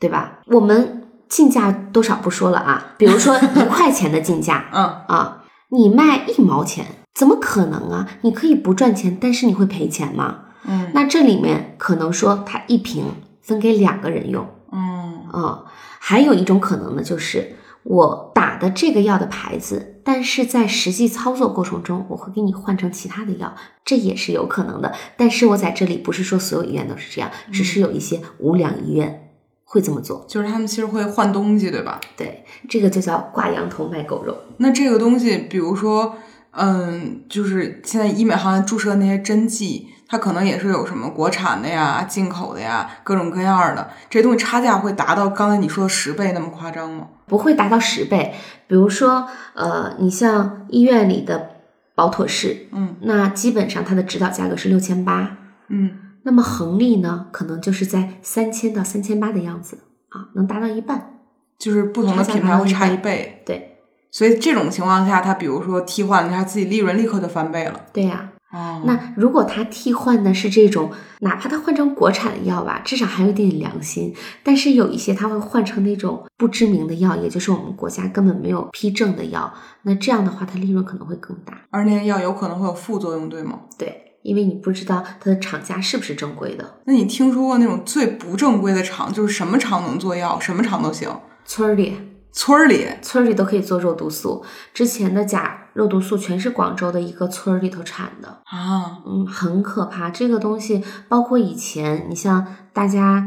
[0.00, 0.38] 对吧？
[0.46, 6.86] 我们进价多少不说了啊，比如说一块钱的进价， 嗯啊，你卖一毛钱。
[7.14, 8.08] 怎么可能啊？
[8.22, 10.38] 你可以不赚钱，但是你会赔钱吗？
[10.64, 13.04] 嗯，那这里面可能说他一瓶
[13.42, 15.64] 分给两个人用，嗯啊，
[15.98, 24.94] 还有一种可能呢，就是我打的这个药的牌子，但是在实际操作过程中，我会给你换成其他的药，这也是有可能的。
[25.16, 29.30] 但是我在这里不是说所有医院都是这样，只是有一些无良医院
[29.64, 32.00] 会这么做，就是他们其实会换东西，对吧？
[32.16, 34.36] 对，这个就叫挂羊头卖狗肉。
[34.58, 36.16] 那这个东西，比如说。
[36.58, 43.90] 嗯，就是现在医美行业注射那些针剂，它可能也是有什么国产的呀、进口的呀，各种各样的。
[44.08, 47.08] 这些东西差价会达到刚才你说的十倍那么夸张吗？
[47.26, 48.34] 不会达到十倍。
[48.68, 51.50] 比如说，呃，你像医院里的
[51.94, 55.38] 保妥适，嗯，那基本上它的指导价格是六千八，
[55.68, 55.90] 嗯，
[56.22, 59.78] 那么恒力呢，可能就是在三千到三千八的样子
[60.10, 61.14] 啊，能达到一半，
[61.58, 63.72] 就是不同的品牌会差一倍，对。
[64.10, 67.80] 所以这种情况下，它比如说替换了他自己利润立刻就翻倍了。
[67.92, 70.90] 对呀，哦，那如果他替换的是这种，
[71.20, 74.14] 哪怕他换成国产的药吧，至少还有一点良心。
[74.42, 81.52] 但是有一些他会换成那种不知名的药，也就是我们国家根本没有批证的药，那这样的话，它利润可能会更大。
[81.70, 83.60] 而那些药有可能会有副作用，对吗？
[83.76, 86.78] 对，因为你不知道它的厂家是不是正规的。
[86.86, 91.10] 那你听说过那种最不正规的厂，就是什么厂能做药，什么厂都行？
[91.44, 91.98] 村里。
[92.36, 94.44] 村儿里，村儿里都可以做肉毒素。
[94.74, 98.28] 之前的假肉毒素全是广州的一个村儿里头产的。
[98.44, 100.10] 啊，嗯，很可怕。
[100.10, 103.26] 这个东西，包括以前，你像大家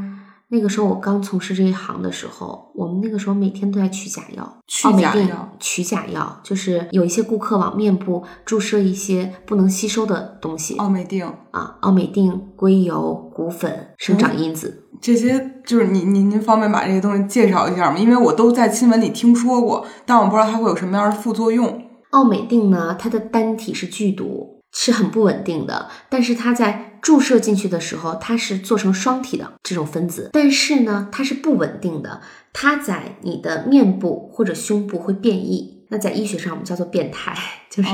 [0.49, 11.25] 那个时候，我刚从事这一行的时候，我们那个时候每天都在取假药，取假药，取假药，就是有一些顾客往面部注射一些不能吸收的东西，奥美定。
[11.49, 14.85] 啊，奥美定、硅油、骨粉、生长因子。
[15.01, 17.97] 这些就是您您您方便把这些东西介绍一下吗？
[17.97, 21.85] 因为我都在新闻里听说过，但我不知道它会有什么样的副作用。
[22.09, 25.87] 奥美定呢，它的单体是剧毒，是很不稳定的。
[26.09, 32.19] 但是它在注射进去的时候，它是做成双体的这种分子，但是呢，它是不稳定的。
[32.51, 37.33] 它在你的面部或者胸部会变异，那在医学上我们叫做变态，
[37.69, 37.89] 就是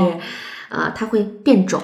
[0.70, 1.82] 呃，它会变种。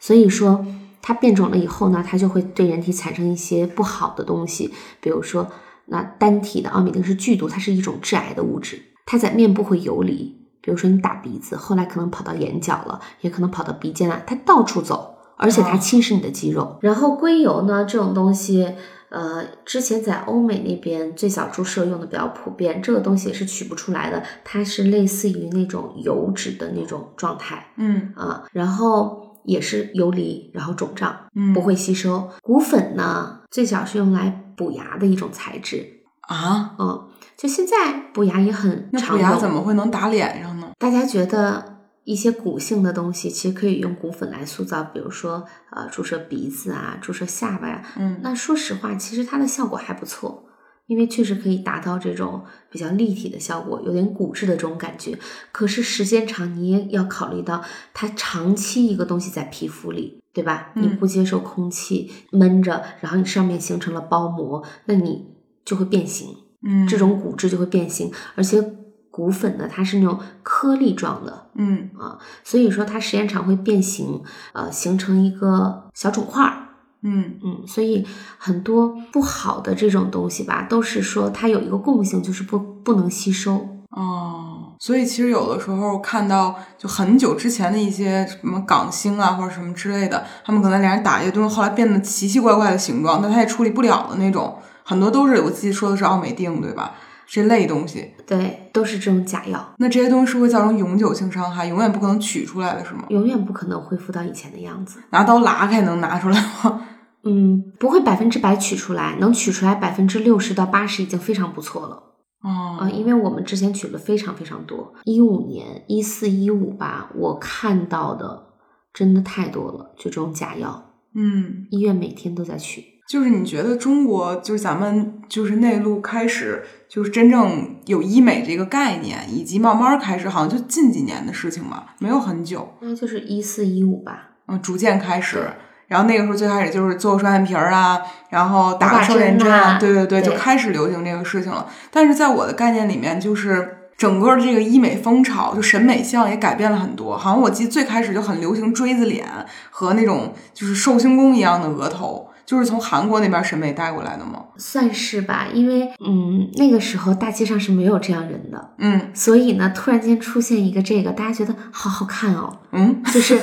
[0.00, 0.66] 所以说。
[1.06, 5.46] 它变种了以后呢，它就会对人体产生一些不好的东西，比如说，
[5.84, 16.78] 那单体的奥米定是剧毒，它是一种致癌的物质，它在面部会游离，比如说你打鼻子，后来可能跑到眼角了，也可能跑到鼻尖了，它到处走，而且它侵蚀你的肌肉。
[16.80, 18.72] 然后硅油呢，这种东西，
[19.10, 29.23] 呃，之前在欧美那边最早注射用的比较普遍，这个东西也是取不出来的，它是类似于那种油脂的那种状态，嗯啊，然后。
[29.44, 32.30] 也是游离，然后肿胀，嗯，不会吸收。
[32.42, 39.18] 骨粉呢，最早是用来补牙的一种材质啊，嗯，就现在补牙也很常用。
[39.18, 40.70] 补牙怎么会能打脸上呢？
[40.78, 50.44] 大家觉得一些骨性的东西其实可以用骨粉来塑造，比如说呃注射鼻子啊，注射下巴呀，嗯，那说实话，其实它的效果还不错。
[50.86, 55.18] 因为确实可以达到这种比较立体的效果，有点骨质的这种感觉。
[55.50, 60.72] 可是时间长，你也要考虑到它长期一个东西在皮肤里，对吧？
[60.74, 65.26] 你不接受空气闷着，然后你上面形成了包膜，那你
[65.64, 66.28] 就会变形。
[66.66, 68.62] 嗯，这种骨质就会变形，而且
[69.10, 74.22] 骨粉呢，它是那种颗粒状的，嗯啊，所以说它时间长会变形，
[74.54, 76.63] 呃，形成一个小肿块儿。
[77.04, 78.04] 嗯嗯，所以
[78.38, 83.68] 很多不好的这种东西吧，都是说它有一个共性，就是不不能吸收。
[83.90, 96.94] 哦，所以其实有的时候看到就很久之前的一些什么港星啊或者什么之类的，他们可能连人打一顿，后来变得奇奇怪怪的形状，但他也处理不了的那种，很多都是我记得说的是奥美定对吧？
[97.26, 103.04] 这类东西，对，都是这种假药，那这些东西是会造成永久性伤害，永远不可能取出来的是吗？
[103.08, 104.98] 永远不可能恢复到以前的样子。
[105.10, 106.82] 拿刀拉开能拿出来吗？
[107.24, 112.02] 嗯，不会百分之百取出来，能取出来百分之六十到八十已经非常不错了。
[112.42, 118.48] 哦啊，因为我们之前取了非常非常多，一五年、一四、一五吧，我看到的
[118.92, 122.84] 真的太多了，就这种假药，嗯，医院每天都在取。
[123.08, 135.50] 就是你觉得中国就是咱们就是内陆开始就是真正有医美这个概念，以及慢慢开始，好像就近几年的事情嘛，没有很久，那就是一四一五吧，嗯，逐渐开始。
[135.88, 141.66] 然后那个时候最开始就是做双眼皮儿啊，然后打瘦脸针针啊对对对，就开始流行这个事情了。
[141.90, 147.16] 但是在我的概念里面，就是整个的这个医美风潮，就审美向也改变了很多。
[147.16, 149.26] 好像我记得最开始就很流行锥子脸
[149.70, 154.44] 和那种就是寿星公一样的额头，就是从韩国那边审美带过来的吗？
[154.56, 163.40] 算是吧，因为嗯，那个时候大街上是没有这样人的，嗯所以呢，突然间出现一个这个，大家觉得好好看哦，嗯，就是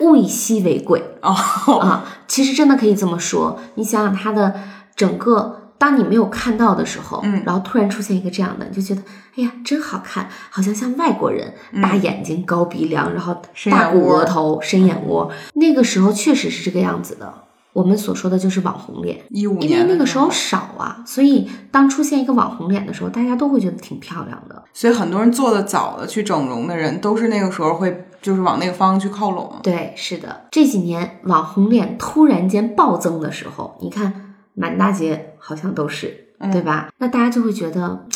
[0.00, 1.02] 物以稀为贵。
[1.20, 3.60] 哦，啊，其实真的可以这么说。
[3.74, 4.54] 你想想它的
[4.96, 9.02] 整个，当你没有看到的时候，嗯然后突然出现一个这样的，你就觉得，
[9.36, 15.30] 哎呀，真好看，好像像外国人，大眼睛、高鼻梁，然后大骨额头、深眼窝。
[15.54, 17.32] 那个时候确实是这个样子的。
[17.78, 24.64] 我们所说的就是网红脸，一五因为那个时候少啊，所以当出现一个网红脸的时候，大家都会觉得挺漂亮的。
[24.74, 29.60] 所以很多人做的早的去整容的人，都是那个时候会就是往那个方向去靠拢。
[29.62, 36.88] 对，是的，这几年网红脸突然间暴增的时候，你看满大街好像都是，嗯对吧？
[36.98, 38.06] 那大家就会觉得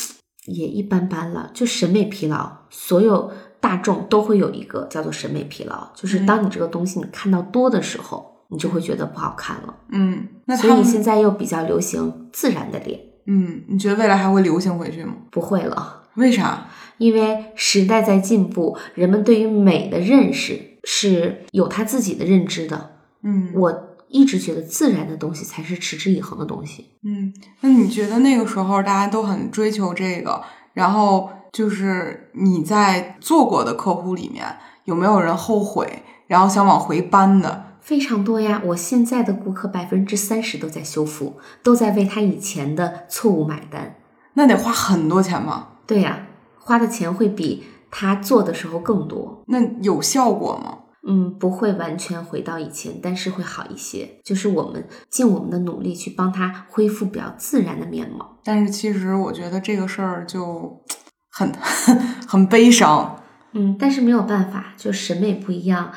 [0.46, 9.74] 也一般般了，就审美疲劳，所有大众都会有一个叫做审美疲劳，就是嗯当你这个东西你看到多的时候，你就会觉得不好看了。
[9.88, 15.14] 嗯，那所以现在又比较流行自然的脸，嗯，你觉得未来还会流行回去吗？
[15.30, 16.02] 不会了。
[16.16, 16.68] 为啥？
[16.98, 22.90] 因为时代在进步，人们对于美的认识是有他自己的认知的。
[23.22, 26.90] 嗯我一直觉得自然的东西才是持之以恒的东西。
[27.02, 30.42] 嗯，那你觉得那个时候大家都很追求这个，
[30.74, 34.44] 然后就是你在做过的客户里面
[34.84, 37.71] 有没有人后悔，然后想往回搬的？
[37.83, 38.62] 非常多呀！
[38.66, 43.97] 我现在的顾客百分之三十都在修复，都在为他以前的错误买单。
[44.35, 45.68] 那得花很多钱吗？
[45.87, 46.27] 对呀，
[46.59, 49.42] 花的钱会比他做的时候更多。
[49.49, 50.79] 那有效果吗？
[51.07, 54.21] 嗯，不会完全回到以前，但是会好一些。
[54.25, 58.38] 就是我们尽我们的努力去帮他恢复比较自然的面貌。
[58.45, 60.81] 但是其实我觉得这个事儿就
[61.29, 61.53] 很
[62.29, 63.21] 很悲伤。
[63.55, 65.90] 嗯，但是没有办法，就审美不一样。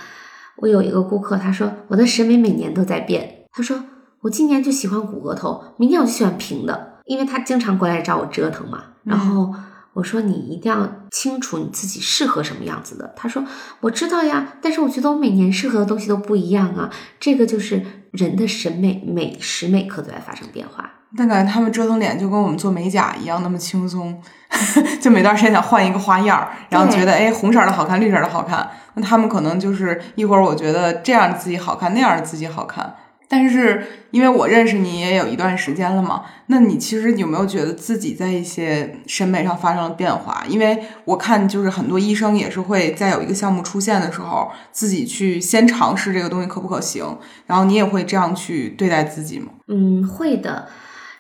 [0.58, 3.46] 我有一个顾客，他说我的审美每年都在变。
[3.52, 3.84] 他说
[4.22, 8.84] 我今年就喜欢骨额头，明年我就喜欢平的，因为他经常过来找我折腾嘛。
[9.04, 9.54] 然后
[9.94, 13.14] 我说你一定要清楚你自己适合什么样子的。
[13.16, 13.46] 他说
[13.82, 16.90] 我知道呀，但是我觉得我每年适合的东西都不一样啊。
[17.20, 20.92] 这个就是人的审美每时每刻都在发生变化。
[21.18, 24.22] 但感觉他们折腾脸就跟我们做美甲一样那么轻松，
[25.02, 28.70] 就每段时间想换一个花样儿，然后觉得哎红色儿的好看，绿色儿的好看。
[28.96, 32.96] 那他们可能就是一会儿我觉得这样的自己好看，那样的自己好看。
[33.28, 40.44] 但是因为我认识你也有一段时间了嘛，那你其实有没有觉得自己在一些审美上发生了变化？
[40.48, 49.48] 因为我看就是很多医生也是会在有一个项目出现的时候，自己去先尝试这个东西可不可行，然后你也会这样去对待自己吗？
[49.68, 50.68] 嗯，会的，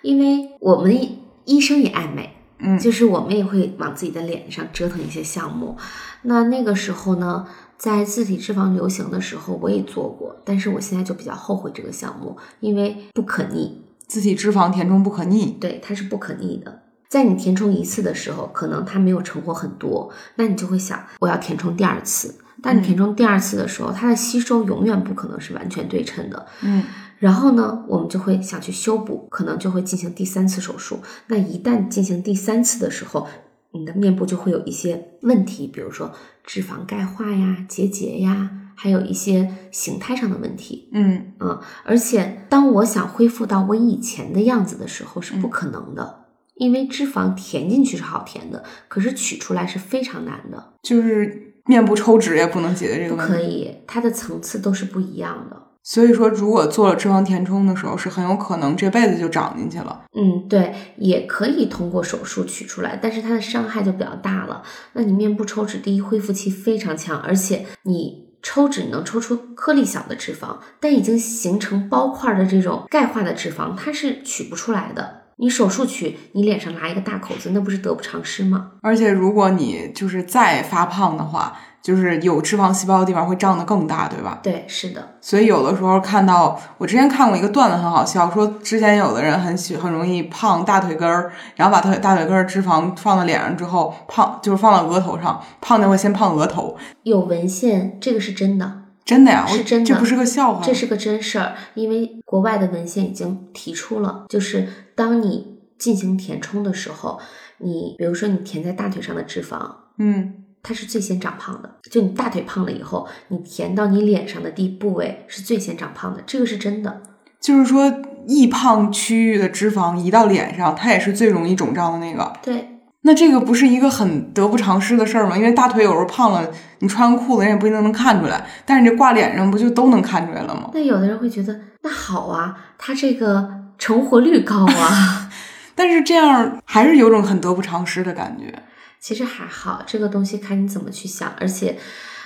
[0.05, 5.75] 因为我们医医生也爱美，嗯就是我们也会往自己的脸上折腾一些项目。
[6.21, 15.57] 那那个时候呢，在自体脂肪流行的时候，我也做过，但是我现在就比较后悔这个项目，因为不可逆，自体脂肪填充不可逆。
[15.59, 16.83] 对，它是不可逆的。
[17.09, 22.35] 在你填充一次的时候，可能它没有成活很多，那你就会想，我要填充第二次。
[22.61, 26.45] 但你填充第二次的时候，它的吸收永远不可能是完全对称的。
[26.61, 26.83] 嗯
[27.19, 30.99] 然后呢，我们就会想去修补，可能就会进行第三次手术。
[31.27, 33.27] 那一旦进行第三次的时候，
[33.71, 36.11] 你的面部就会有一些问题，比如说
[36.43, 40.89] 脂肪钙化呀、结节呀，还有一些形态上的问题。
[40.91, 46.25] 嗯嗯，而且当我想恢复到我以前的样子的时候，是不可能的。
[46.55, 53.33] 因为脂肪填进去是好填的，可是取出来是非常难的，就是面部抽脂也不能解决这个不问题。
[53.33, 55.63] 可以，它的层次都是不一样的。
[55.87, 60.05] 所以说，如果做了脂肪填充的时候，是很有可能这辈子就长进去了。
[60.13, 64.63] 嗯，对，也可以通过手术取出来，但是它的伤害就比较大了。
[64.93, 75.21] 那你面部抽脂，第一恢复期非常强，而且你抽脂能抽出颗粒小的脂肪，但已经形成包块的这种钙化的脂肪，它是取不出来的。
[75.37, 78.71] 你手术取，你脸上拉一个大口子，那不是得不偿失吗？
[78.81, 84.39] 而且，如果你就是再发胖的话，就是有脂肪细胞的地方会胀得更大，对吧？
[84.41, 98.81] 对，是的，所以有的时候看到，我之前看过一个段子很好笑，说之前有的人很喜很容易胖大腿根儿，然后把腿大腿根儿脂肪放到脸上之后，胖就是放到额头上，胖的会先胖额头，有文献，这个是真的。
[99.05, 100.65] 真的呀，我是真的这不是个笑话。
[100.65, 107.19] 这是个真事儿，因为国外的文献已经提出了，就是当你进行填充的时候，
[107.59, 109.59] 你比如说你填在大腿上的脂肪，
[109.99, 111.69] 嗯，它是最先长胖的。
[111.91, 117.03] 就你大腿胖了以后，你填到你脸上的地部位是最先长胖的，这个是真的。
[117.39, 117.93] 就是说
[118.25, 122.33] 易胖区域的脂肪移到脸上，它也是最容易肿胀的那个。
[122.41, 125.37] 对，那这个不是一个很得不偿失的事儿吗？
[125.37, 126.49] 因为大腿有时候胖了，
[126.79, 130.71] 你穿裤子人也不一定能看出来，但是你这挂脸上不就都能看出来了吗？
[130.73, 133.47] 那有的人会觉得那好啊，它这个
[133.77, 135.29] 成活率高啊。
[135.77, 138.63] 但是这样还是有种很得不偿失的感觉。
[139.05, 141.77] 其实还好，这个东西看你怎么去想，而且，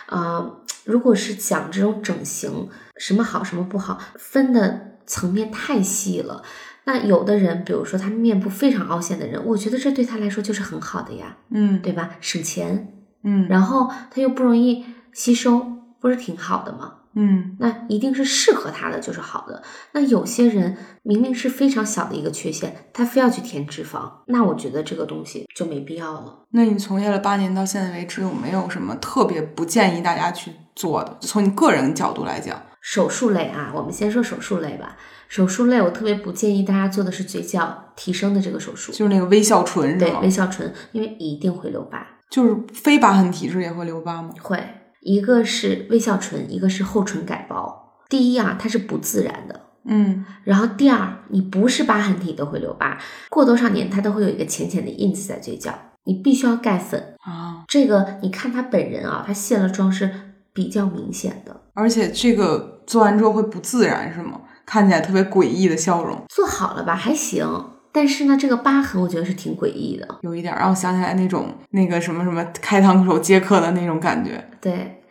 [0.07, 6.41] 呃，如果是讲这种整形，什么好什么不好，分的层面太细了。
[6.85, 12.11] 那有的人，比如说他面部非常凹陷的人，我觉得这对他来说就是很好的呀，嗯对吧？
[12.21, 15.59] 省钱，嗯然后他又不容易吸收，
[15.99, 16.98] 不是挺好的吗？
[17.21, 19.61] 嗯那一定是适合他的就是好的。
[19.91, 26.45] 那有些人明明是非常小的一个缺陷，他非要去填脂肪，那我觉得这个东西就没必要了。
[26.51, 31.17] 那你从业了八年到现在为止，有没有什么特别不建议大家去做的？
[31.19, 34.95] 从你个人角度来讲，手术类啊，我们先说手术类吧。
[35.27, 40.29] 手术类，我特别不建议大家做的是嘴角提升的这个手术，就是那个微笑唇是吗对微？
[40.29, 42.07] 笑唇，因为一定会留疤。
[42.31, 44.29] 就是非疤痕体质也会留疤吗？
[44.41, 44.63] 会，
[45.01, 47.93] 一个是微笑唇，一个是厚唇改薄。
[48.09, 49.61] 第一啊，它是不自然的。
[49.85, 55.73] 嗯然后第二，你不是疤痕体都会留疤，过多少年它都会有一个浅浅的印子在嘴角，
[56.03, 57.15] 你必须要盖粉。
[57.19, 60.11] 啊，这个你看他本人啊，他卸了妆是
[60.53, 61.61] 比较明显的。
[61.73, 64.41] 而且这个做完之后会不自然是吗？
[64.65, 67.47] 看起来特别诡异的笑容，做好了吧，还行。
[67.91, 70.07] 但是呢，这个疤痕我觉得是挺诡异的。
[70.21, 74.49] 有一点让我想起来那种那个什么什么开膛手杰克的那种感觉。
[74.61, 75.01] 对，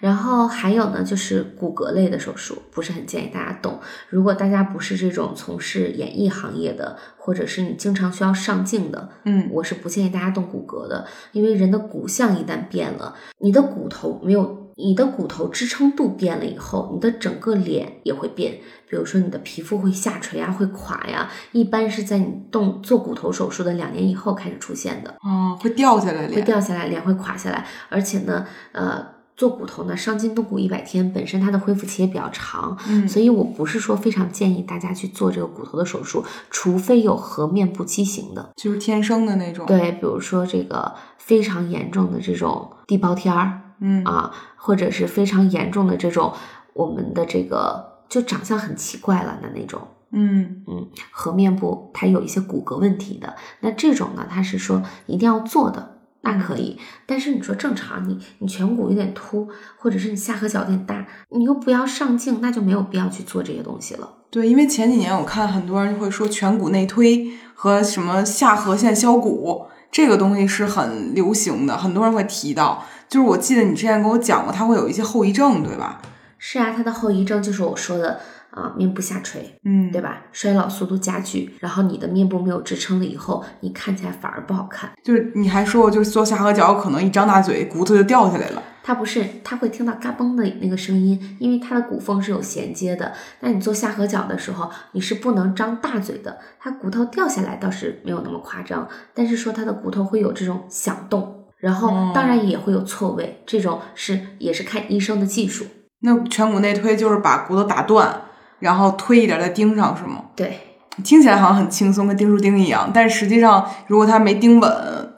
[0.00, 3.78] 然后还有呢，就是骨骼类的手术，不是很建议大家动。
[4.08, 18.58] 如果大家不是这种从事演艺行业的，或者是你经常需要上镜的，嗯我是不建议大家动骨骼的，因为人的骨相一旦变了，你的骨头没有，你的骨头支撑度变了以后，你的整个脸也会变。
[18.88, 25.10] 比如说你的皮肤会下垂啊，会垮呀，一般是在你动做骨头手术的两年以后开始出现的。
[25.22, 26.40] 哦，会掉下来会。
[26.42, 29.04] 掉下来，脸会垮下来，而且呢，呃，
[29.36, 44.32] 做骨头呢，伤筋动骨一百天，本身它的恢复期也比较长，嗯所以我不是说非常建议大家去做这个骨头的手术，除非有颌面部畸形的，就是天生的那种。，对，比如说这个非常严重的这种地包天儿嗯啊，
[44.66, 46.32] 或者是非常严重的这种
[46.72, 49.80] 我们的这个就长相很奇怪了的那种。
[50.10, 56.80] 嗯嗯，颌面部它有一些骨骼问题的，那这种呢，它是说一定要做的，那可以。
[57.06, 59.48] 但是你说正常，你你颧骨有点凸，
[59.78, 64.14] 或者是你下颌角有点大，你又不要上镜，那就没有必要去做这些东西了。
[64.30, 72.84] 对，因为前几年我看很多人会说颧骨内推和什么下颌线削骨这个东西是很流行的，很多人会提到。
[73.08, 76.00] 就是我记得你之前跟我讲过，它会有一些后遗症，对吧？
[76.38, 80.22] 是啊，它的后遗症就是我说的啊、面部下垂，嗯对吧？
[80.32, 84.90] 衰老速度加剧，然后你的面部没有支撑了以后，你看起来反而不好看。
[85.02, 88.62] 就是你还说过，就是做下颌角可能一张大嘴，骨头就掉下来了。
[88.82, 93.12] 它不是，它会听到嘎嘣的那个声音，因为它的骨缝是有衔接的。
[93.40, 105.64] 那你做下颌角的时候，你是不能张大嘴的，它骨头掉下来倒是没有那么夸张，但是说它的骨头会有这种响动，然后哦当然也会有错位，这种是也是看医生的技术。
[106.02, 108.22] 那颧骨内推就是把骨头打断，
[108.60, 110.26] 然后推一点再钉上，是吗？
[110.36, 110.60] 对，
[111.02, 114.70] 听起来好像很轻松，跟钉书钉一样，但实际上如果它没钉稳，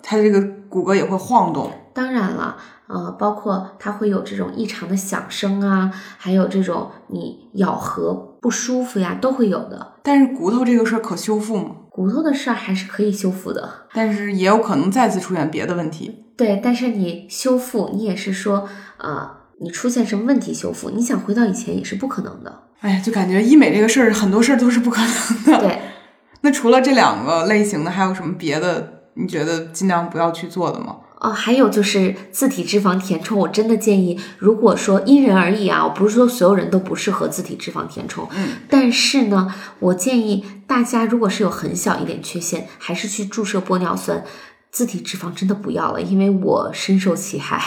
[0.02, 0.40] 它这个
[0.70, 1.70] 骨骼也会晃动。
[1.92, 9.94] 当然了，呃，包括它会有这种异常的响声啊，还有这种你咬合不舒服呀，都会有的。
[10.02, 11.72] 但是骨头这个事儿可修复吗？
[11.90, 16.24] 骨头的事儿还是可以修复的，但是也有可能再次出现别的问题。
[16.38, 18.68] 对，但是你修复，你也是说，
[18.98, 19.28] 呃，
[19.60, 22.62] 你出现什么问题修复，你想回到以前也是不可能的。
[22.80, 25.60] 哎呀，就感觉医美这个事儿，很多事儿都是不可能的。
[25.60, 25.80] 对，
[26.42, 28.94] 那除了这两个类型的，还有什么别的？
[29.14, 30.98] 你觉得尽量不要去做的吗？
[31.18, 44.22] 哦，还有就是自体脂肪填充，我真的建议，如果说因人而异啊，我不是说所有人都不适合自体脂肪填充，嗯，但是呢，我建议大家如果是有很小一点缺陷，还是去注射玻尿酸。
[44.70, 47.60] 自体脂肪真的不要了，因为我深受其害，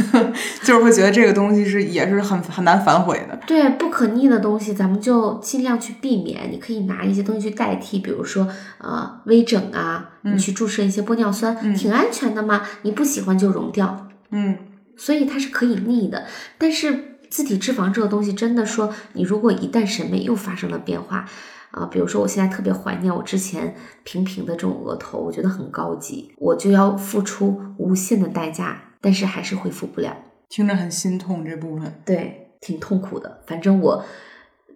[0.62, 3.38] 就是会觉得这个东西是也是很很难反悔的。
[3.46, 6.50] 对，不可逆的东西，咱们就尽量去避免。
[6.52, 8.46] 你可以拿一些东西去代替，比如说
[8.78, 12.62] 呃微整啊，你去注射一些玻尿酸，挺安全的嘛。
[12.82, 14.58] 你不喜欢就溶掉，嗯，
[14.96, 16.26] 所以它是可以逆的。
[16.58, 21.28] 但是自体脂肪这个东西，真的说，你如果一旦审美又发生了变化。
[21.72, 30.16] 啊，比如说我现在特别怀念我之前平平的这种额头，我觉得很高级，我就要付出无限的代价，但是还是恢复不了，
[30.48, 33.42] 听着很心痛这部分，对，挺痛苦的。
[33.46, 34.02] 反正我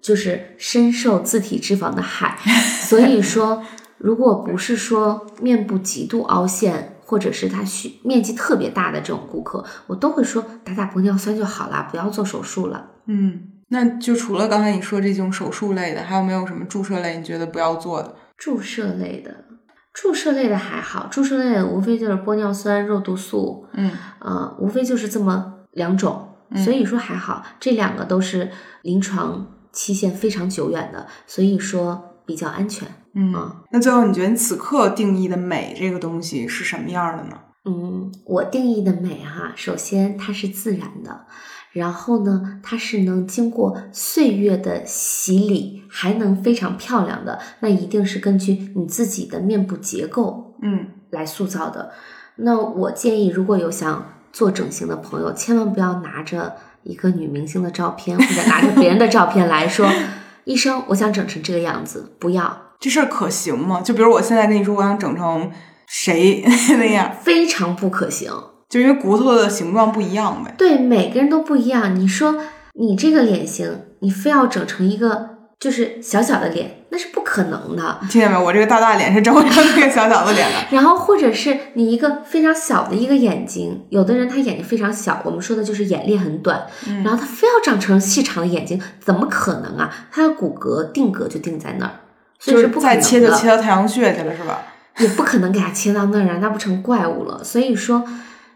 [0.03, 2.37] 就是深受自体脂肪的害，
[2.85, 3.65] 所以说，
[3.97, 12.93] 如果不是说面部极度凹陷，或者是他需面积特别大的这种顾客，我都会说打打玻尿酸就好了，不要做手术了。
[13.07, 13.49] 嗯。
[13.73, 18.15] 那就除了刚才你说这种手术类的，还有没有什么注射类你觉得不要做的？
[18.37, 19.45] 注射类的，
[19.93, 23.91] 注射类的还好，注射类的无非就是玻尿酸、肉毒素，嗯，
[24.21, 26.29] 呃，无非就是这么两种，
[26.65, 28.51] 所以说还好，这两个都是
[28.83, 32.87] 临床期限非常久远的，所以说比较安全。
[33.15, 33.35] 嗯，
[33.73, 37.37] 那最后你觉得你此刻定义的美这个东西是什么样的呢？
[37.65, 41.27] 嗯，我定义的美哈，首先它是自然的。
[41.73, 51.91] 然后呢，它是能经过岁月的洗礼，还能非常漂亮的，那一定是根据你自己的面部结构，嗯，来塑造的。
[52.37, 56.55] 那我建议，如果有想做整形的朋友，千万不要拿着
[56.85, 59.89] 一个女明星的照片，或者拿着别人的照片来说，
[60.45, 62.73] 医生，我想整成这个样子，不要。
[62.79, 63.81] 这事儿可行吗？
[63.83, 65.51] 就比如我现在跟你说，我想整成
[65.87, 66.43] 谁
[66.79, 68.33] 那样，非常不可行。
[68.69, 70.55] 就因为骨头的形状不一样呗。
[70.57, 71.95] 对，每个人都不一样。
[71.95, 72.37] 你说
[72.75, 77.99] 你这个脸型，你非要整成一个就是小小的脸，那是不可能的。
[78.03, 78.37] 听见没？
[78.37, 80.59] 我这个大大脸是整不成那个小小的脸的。
[80.77, 86.67] 然后或者是你一个非常小的一个眼睛，有的人他眼睛非常小，我们说的就是眼裂很短，
[87.05, 90.09] 然后他非要长成细长的眼睛，怎么可能啊？
[90.11, 91.93] 他的骨骼定格就定在那儿，
[92.39, 93.01] 所以是不可能的。
[93.01, 94.63] 再切就切到太阳穴去了，是吧？
[94.99, 97.43] 也不可能给他切到那儿啊，那不成怪物了。
[97.43, 98.05] 所以说。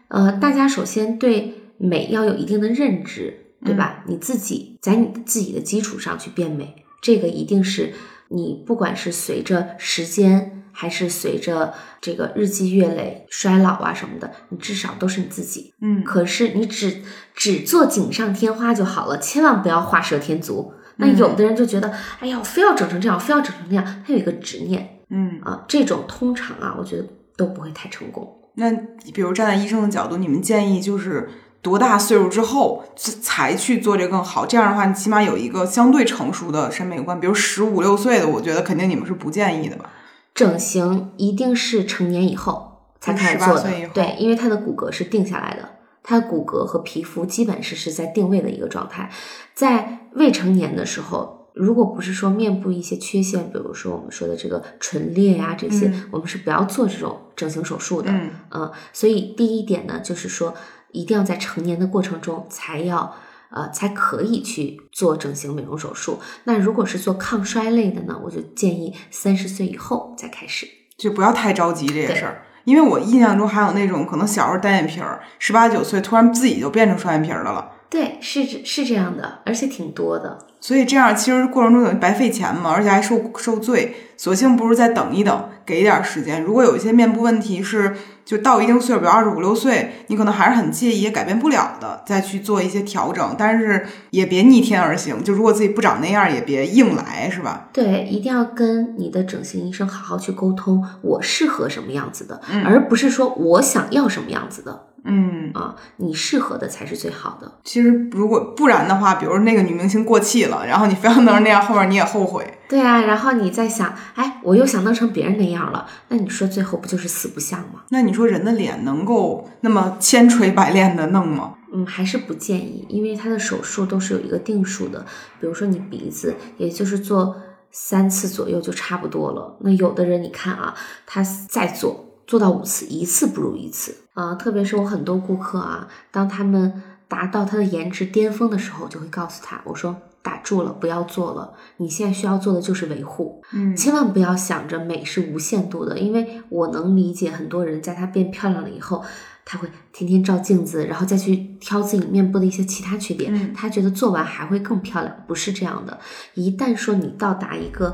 [0.07, 4.03] 呃，大家首先对美要有一定的认知，对吧？
[4.07, 7.91] 你自己在你自己的基础上去变美，这个一定是
[8.29, 15.73] 你不管是随着时间，还是随着这个日积月累衰老啊什么的，你至少都是你自己。
[15.81, 16.03] 嗯。
[16.03, 17.01] 可是你只
[17.33, 20.73] 只做锦上添花就好了，千万不要画蛇添足。
[20.97, 24.99] 那有的人就觉得，哎呀，我非要整成这样，非要整成那样，他有一个执念。
[25.09, 27.05] 嗯啊，这种通常啊，我觉得
[27.35, 28.41] 都不会太成功。
[28.55, 28.71] 那
[29.13, 31.29] 比如站在医生的角度，你们建议就是
[31.65, 34.45] 多大岁数之后才去做这更好？
[34.45, 37.19] 这样的话，你起码有一个相对成熟的审美观。
[37.19, 39.89] 比如十五六岁的，我觉得肯定你们是不建议的吧？
[40.35, 45.69] 整形一定是成年以后才开始做的，对，因为他的骨骼是定下来的，
[46.03, 49.09] 他的骨骼和皮肤基本是是在定位的一个状态，
[49.55, 51.33] 在未成年的时候。
[51.55, 58.11] 如果不是说面部一些缺陷，比如说我们说的这个唇裂呀这些，我们是不要做这种整形手术的。
[58.51, 60.53] 嗯，所以第一点呢，就是说
[60.95, 63.15] 一定要在成年的过程中才要
[63.51, 66.19] 呃才可以去做整形美容手术。
[66.45, 70.67] 那如果是做抗衰类的呢，我就建议三十岁以后再开始，
[70.97, 72.41] 就不要太着急这个事儿。
[72.63, 77.73] 因为我印象中还有那种可能小时候单眼皮儿，十八九岁突然自己就变成双眼皮儿的了。
[77.91, 80.47] 对，是是这样的，而且挺多的。
[80.59, 86.43] 所以这样其实过程中等于白费钱嘛，而且还受受罪，索性不如再等一等，给一点时间。
[86.43, 93.35] 如果有一些面部问题是就到一定岁数，比如二十五六岁，你可能还是很介意，也改变不了的，再去做一些调整。
[93.37, 97.69] 但是也别逆天而行，就如果自己不长那样，也别硬来，是吧？
[97.71, 104.87] 对，一定要跟你的整形医生好好去沟通，我适合什么样子的，而不是说我想要什么样子的。
[105.05, 107.59] 嗯啊，你适合的才是最好的。
[107.63, 112.57] 其实如果不然的话，比如那个女明星过气了，然后你非要弄成那样，后面你也后悔。
[112.67, 117.83] 对啊，然后你再想，哎，我又想弄成别人那样了，那你说最后不就是死不像吗？
[117.89, 121.53] 那你说人的脸能够那么千锤百炼的弄吗？
[121.71, 125.05] 嗯，还是不建议，因为它的手术都是有一个定数的。
[125.39, 127.35] 比如说你鼻子，也就是做
[127.69, 129.57] 三次左右就差不多了。
[129.59, 130.73] 那有的人你看啊，
[131.05, 134.33] 他再做做到五次，一次不如一次啊。
[134.33, 143.43] 特别是我很多顾客啊，当他们达到他的颜值巅峰的时候，就会告诉他，我说打住了，不要做了，你现在需要做的就是维护。
[143.53, 149.03] 嗯千万不要想着美是无限度的，因为我能理解很多人在她变漂亮了以后，
[149.45, 155.99] 她会天天照镜子，然后再去挑自己面部的一些其他缺点，嗯她觉得做完还会更漂亮，不是这样的。
[156.33, 157.93] 一旦说你到达一个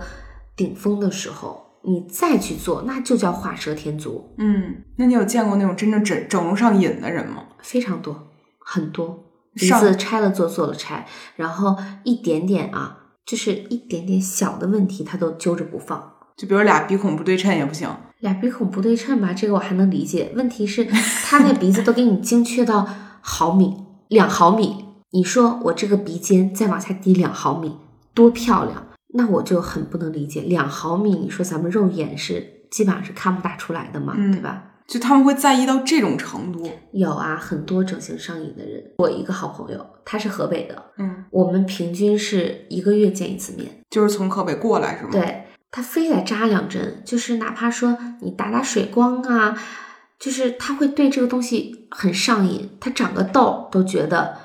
[0.56, 7.44] 顶峰的时候，你再去做，那就叫画蛇添足，嗯，那你有见过那种真正整整容上瘾的人吗？
[7.62, 8.30] 非常多，
[8.60, 9.26] 很多。
[9.54, 11.06] 鼻子拆了做，做了拆，
[11.36, 16.14] 然后一点点啊，就是一点点小的问题，他都揪着不放。
[16.38, 17.90] 就比如俩鼻孔不对称也不行。
[18.20, 20.32] 俩鼻孔不对称吧，这个我还能理解。
[20.36, 20.86] 问题是，
[21.26, 22.88] 他那鼻子都给你精确到
[23.20, 23.76] 毫米、
[24.08, 24.86] 两毫米。
[25.12, 27.76] 你说我这个鼻尖再往下低两毫米，
[28.14, 28.88] 多漂亮？
[29.14, 30.42] 那我就很不能理解。
[30.42, 34.64] 两毫米，你说咱们肉眼是基本上是看不大出来的嘛，嗯对吧？
[34.88, 36.70] 就他们会在意到这种程度。
[36.92, 38.84] 有啊，很多整形上瘾的人。
[38.98, 43.70] 我一个好朋友，他是河北的，嗯，我们平均是一个月见一次面。
[43.90, 49.58] 就是从河北过来是吗？，对他非得扎两针，就是哪怕说你打打水光啊，
[50.20, 52.70] 就是他会对这个东西很上瘾。
[52.82, 54.38] 他长个痘都觉得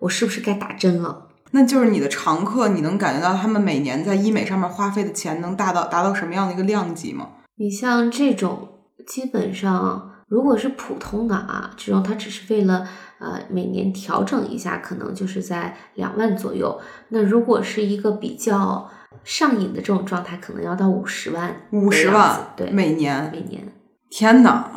[0.00, 1.28] 我是不是该打针了？
[1.54, 7.28] 那就是你的常客，你能感觉到他们每年在医美上面花费的钱能达到达到什么样的一个量级吗？
[7.56, 8.68] 你像这种，
[9.06, 12.84] 基本上如果是普通的啊，这种他只是为了
[13.20, 16.80] 呃每年调整一下，可能就是在两万左右。
[17.10, 18.90] 那如果是一个比较
[19.22, 23.30] 上瘾的这种状态，可能要到五十万，五十万，对，每年。
[23.32, 23.62] 每年。
[24.10, 24.70] 天哪，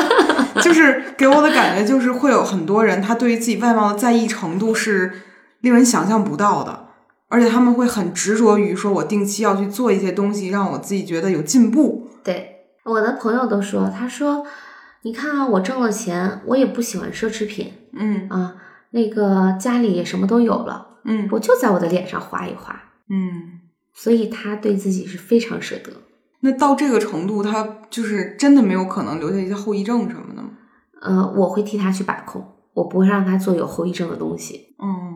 [0.62, 5.10] 就是给我的感觉就是会有很多人，他对于自己外貌的在意程度是
[5.64, 6.88] 令人想象不到的，
[7.28, 12.06] 而且他们会很执着于说，我定期要去做一些东西，让我自己觉得有进步。
[12.22, 14.44] 对，我的朋友都说，他说，
[15.02, 18.56] 你看啊，我挣了钱，我也不喜欢奢侈品嗯啊，
[18.90, 23.60] 那个家里也什么都有了，嗯我就在我的脸上画一画，嗯。
[23.96, 25.92] 所以他对自己是非常舍得。
[26.40, 30.50] 那到这个程度，他就是真的没有可能留下一些后遗症什么的吗？
[31.00, 34.74] 呃，我会替他去把控，我不会让他做有后遗症的东西。
[34.82, 35.13] 嗯，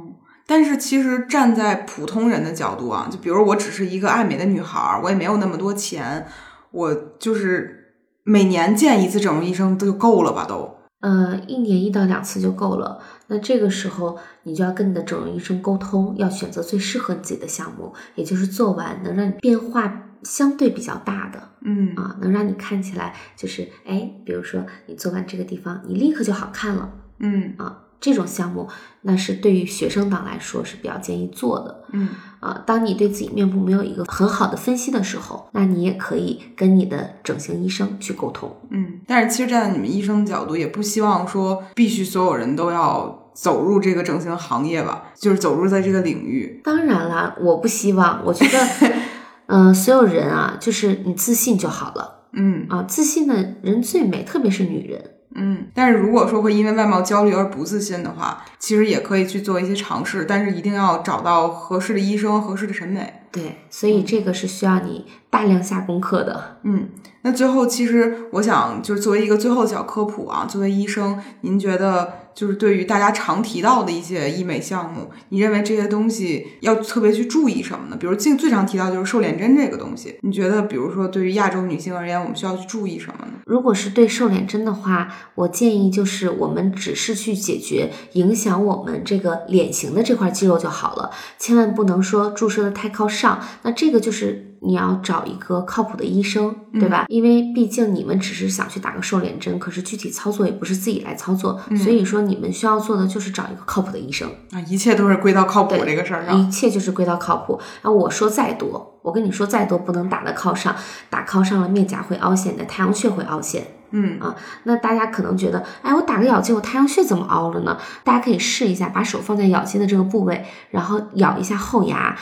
[0.49, 6.27] 但是其实站在普通人的角度啊，就比如我只是一个爱美的女孩儿，我也没有那么多钱，
[6.71, 7.93] 我就是
[8.25, 10.47] 每年见一次整容医生就够了吧？
[10.47, 10.77] 都。
[11.01, 12.99] 呃，一年一到两次就够了。
[13.27, 21.51] 那这个时候，你就要跟你的整容医生沟通，要选择最适合你自己的项目，也就是做完能让你变化相对比较大的。
[21.61, 27.85] 嗯啊，能让你看起来就是哎，比如说你做完这个地方，你立刻就好看了嗯啊。
[28.01, 28.69] 这种项目，
[29.03, 32.09] 那是对于学生党来说是比较建议做的嗯
[32.41, 32.63] 啊。
[32.67, 38.55] 当你对自己面部没有一个很好的分析的时候，那你也可以跟你的整形医生去沟通。
[38.71, 39.01] 嗯。
[39.07, 46.61] 但是其实站在你们医生的角度，也不希望说必须所有人都要走入这个整形行业吧，就是走入在这个领域。
[46.63, 48.93] 当然啦，我不希望，我觉得，
[49.47, 55.03] 嗯、所有人啊，就是你自信就好了嗯啊，自信的人最美，特别是女人。
[55.35, 55.67] 嗯。
[55.75, 63.15] 但是如果说会因为外貌焦虑而不自信的话，其实也可以去做一些尝试，但是一定要找到合适的医生、合适的审美。
[63.31, 66.57] 对，所以这个是需要你大量下功课的。
[66.63, 66.89] 嗯，
[67.23, 77.97] 那最后其实我想就是作为一个最后的小科普啊，作为医生，您觉得就是对于大家常提到的一些医美项目，你认为这些东西要特别去注意什么呢？
[77.99, 83.33] 比如最最常提到就是瘦脸针这个东西，你觉得比如说对于亚洲女性而言，我们需要去注意什么呢？
[83.45, 91.11] 如果是对瘦脸针的话，我建议就是我们只是去解决影响我们这个脸型的这块肌肉就好了，
[91.41, 93.41] 千万不能说注射的太靠上。
[93.63, 97.07] 那这个就是你要找一个靠谱的医生，对吧？
[97.09, 104.29] 因为毕竟你们只是想去打个瘦脸针，可是具体操作也不是自己来操作，所以说你们需要做的就是找一个靠谱的医生。
[104.51, 106.39] 啊，一切都是归到靠谱这个事儿上。
[106.39, 107.61] 一切就是归到靠谱。
[107.83, 110.75] 然后我说再多，我跟你说再多，不能打的靠上，
[111.09, 113.75] 打靠上了面颊会凹陷，你的太阳穴会凹陷。
[113.91, 117.79] 嗯啊，那大家可能觉得，哎，我打个咬肌，我太阳穴怎么凹了呢？
[118.05, 122.15] 大家可以试一下，把手放在咬肌的这个部位，然后咬一下后牙。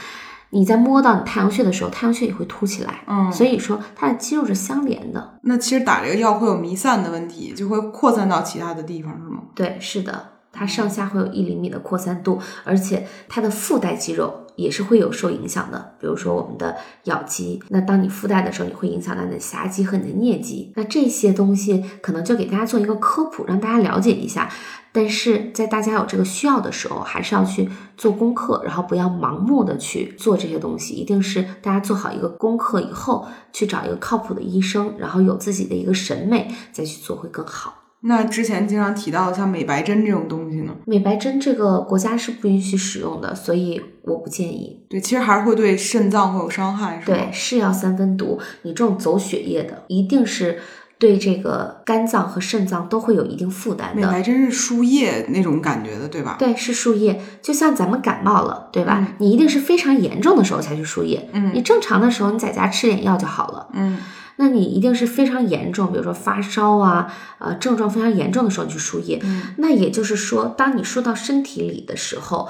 [0.57, 3.03] 你在摸到你太阳穴的时候，太阳穴也会凸起来。
[3.07, 5.35] 嗯，所以说它的肌肉是相连的。
[5.43, 9.43] 那其实打这个药会有弥散的问题，就会扩散到其他的地方，是吗？
[9.55, 15.95] 对，是的，它上下会有一厘米的扩散度，而且它的附带肌肉也是会有受影响的。
[16.01, 20.73] 比如说我们的咬肌，那当你附带的时候，你会影响到你的颊肌和你的颞肌。
[20.77, 24.51] 那这些东西可能就给大家做一个科普，让大家了解一下。
[24.93, 30.95] 但是在大家有这个需要的时候，还是要去做功课，然后不要盲目的去做这些东西。
[30.95, 37.86] 一定是大家做好一个功课以后，去找一个靠谱的医生，然后有自己的一个审美再去做会更好。
[38.07, 40.73] 那之前经常提到的像美白针这种东西呢？
[40.87, 44.85] 美白针这个国家是不允许使用的，所以我不建议。
[44.89, 47.17] 对，其实还是会对肾脏会有伤害，是吧？
[47.17, 48.39] 对，是药三分毒。
[48.63, 50.59] 你这种走血液的，一定是。
[50.99, 54.01] 对这个肝脏和肾脏都会有一定负担的。
[54.01, 56.37] 美白针是输液那种感觉的，对吧？
[56.39, 59.07] 对，是输液，就像咱们感冒了，对吧？
[59.19, 61.29] 你一定是非常严重的时候才去输液。
[61.35, 63.69] 嗯，你正常的时候，你在家吃点药就好了。
[63.75, 63.99] 嗯，
[64.37, 69.21] 那你一定是非常严重，比如说发烧啊，呃，症状非常严重的时候你去输液。
[69.23, 72.49] 嗯，那也就是说，当你输到身体里的时候。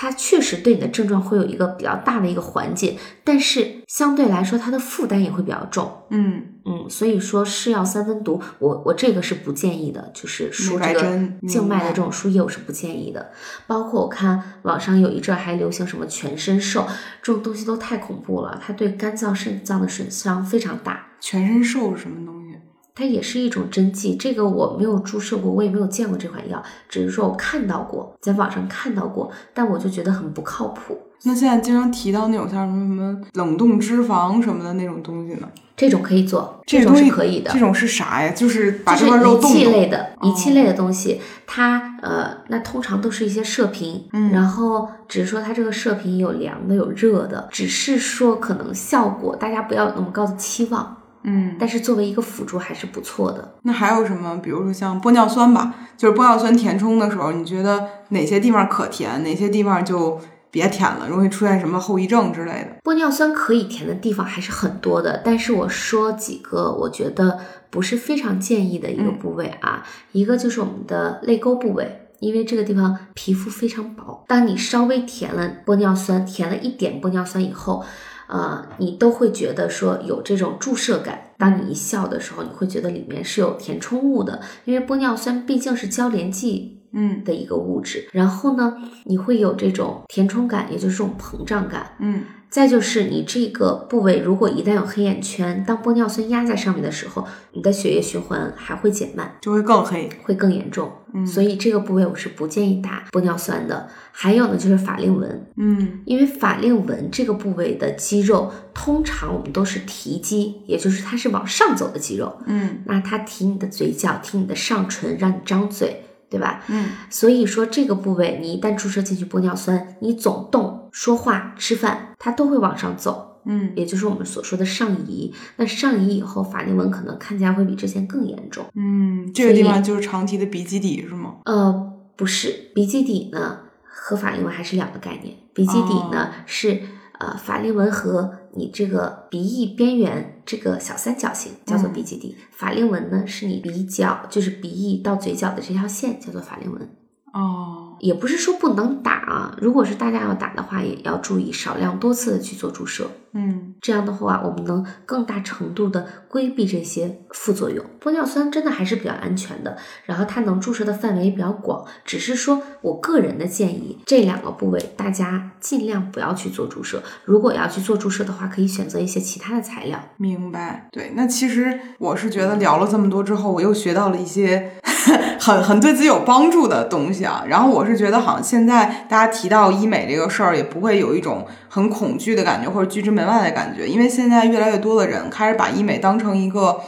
[0.00, 6.04] 它确实对你的症状会有一个比较大的一个缓解，但是相对来说它的负担也会比较重。
[6.10, 11.18] 嗯嗯，所以说是药三分毒，我我这个是不建议的，就是输这个
[11.48, 13.32] 静脉的这种输液我是不建议的。
[13.66, 16.86] 包括我看网上有一阵还流行什么全身瘦，
[17.20, 21.07] 这种东西都太恐怖了，它对肝脏肾脏的损伤非常大。
[21.20, 22.56] 全身瘦是什么东西？
[22.94, 30.98] 它也是一种针剂，这个我没有注射过，我也没有见过这款药，只是说我看到过，在网上看到过，但我就觉得很不靠谱。
[31.24, 35.48] 那现在经常提到那种像什么什么冷冻脂肪什么的那种东西呢？
[35.76, 37.52] 这种可以做，这种是可以的。
[37.52, 38.32] 这种是啥呀？
[38.32, 50.96] 就是把这块肉仪器类的仪器类的东西，它呃，那通常都是一些射频，嗯，然后只是说它这个射频有凉的有热的，只是说可能效果大家不要有那么高的期望。
[51.22, 53.56] 嗯，但是作为一个辅助还是不错的。
[53.62, 54.36] 那还有什么？
[54.42, 62.76] 比如说像玻尿酸吧，就是玻尿酸填充的时候，你觉得哪些地方可填，哪些地方就别填了，容易出现什么后遗症之类的？
[62.84, 77.84] 玻尿酸可以填的地方还是很多的，但是我说几个我觉得不是非常建议的一个部位啊，一个就是我们的泪沟部位，因为这个地方皮肤非常薄，当你稍微填了玻尿酸，填了一点玻尿酸以后。
[78.28, 81.32] 呃，你都会觉得说有这种注射感。
[81.38, 88.08] 当你一笑的时候，你会觉得里面是有填充物的，因为玻尿酸毕竟是交联剂，嗯的一个物质。
[88.12, 92.22] 然后呢，你会有这种填充感，也就是这种膨胀感，嗯。
[92.50, 100.90] 再就是你这个部位如果一旦有黑眼圈，当玻尿酸压在上面的时候，你的血液循环还会减慢，就会更黑，会更严重。
[101.14, 103.88] 嗯，所以这个部位我是不建议打玻尿酸的。
[104.12, 116.02] 还有呢，就是法令纹，嗯，因为法令纹这个部位的肌肉，通常我们都是提肌，也就是它是往上走的肌肉，嗯，那它提你的嘴角，提你的上唇，让你张嘴。
[116.30, 116.62] 对吧？
[116.68, 125.32] 嗯，所以说这个部位你一旦注射进去玻尿酸，你总动、说话、吃饭，它都会往上走，嗯，也就是我们所说的上移。
[125.56, 128.64] 那上移以后，法令纹可能看起来会比之前更严重。
[128.74, 131.36] 嗯，这个地方就是常提的鼻基底是吗？
[131.44, 135.36] 呃，不是，鼻基底呢和法令纹还是两个概念。
[135.54, 136.82] 鼻基底呢是
[137.18, 140.34] 呃法令纹和你这个鼻翼边缘。
[140.46, 146.88] 这个小三角形叫做鼻基底，法令纹呢是你鼻角，就是鼻翼到嘴角的这条线叫做法令纹。
[147.34, 153.10] 哦，也不是说不能打啊，如果是大家要打的话，也要注意少量多次的去做注射。
[153.34, 157.84] 嗯，这样的话，我们能更大程度的规避这些副作用。
[158.00, 159.76] 玻尿酸真的还是比较安全的，
[160.06, 161.84] 然后它能注射的范围也比较广。
[162.06, 167.02] 只是说我个人的建议，这两个部位大家尽量不要去做注射。
[167.24, 170.00] 如果要去做注射的话，可以选择一些其他的材料。
[170.16, 170.88] 明白。
[170.90, 174.72] 对，那其实我是觉得聊了这么多之后，我又学到了一些
[175.38, 177.44] 很很对自己有帮助的东西啊。
[177.46, 186.80] 然后我是觉得，好像现在大家提到医美这个事儿，也不会有一种很恐惧的感觉，或者拒之门外的感觉，因为现在越来越多的人开始把医美当成一个。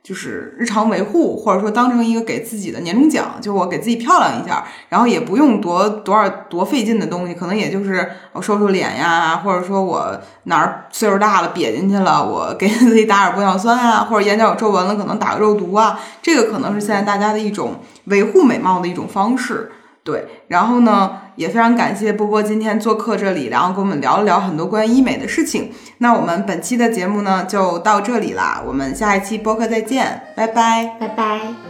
[0.00, 19.70] 就是日常维护，或者说当成一个给自己的年终奖，就我给自己漂亮一下，然后也不用多多少多费劲的东西，可能也就是我瘦瘦脸呀，或者说我哪儿岁数大了瘪进去了，我给自己打点玻尿酸啊，或者眼角有皱纹了，可能打个肉毒啊，这个可能是现在大家的一种维护美貌的一种方式。
[20.08, 25.70] 对，然后呢，也非常感谢波波今天做客这里，然后跟我们聊了聊很多关于医美的事情。
[25.98, 31.67] 那我们本期的节目呢就到这里啦，我们下一期播客再见，拜拜，拜拜。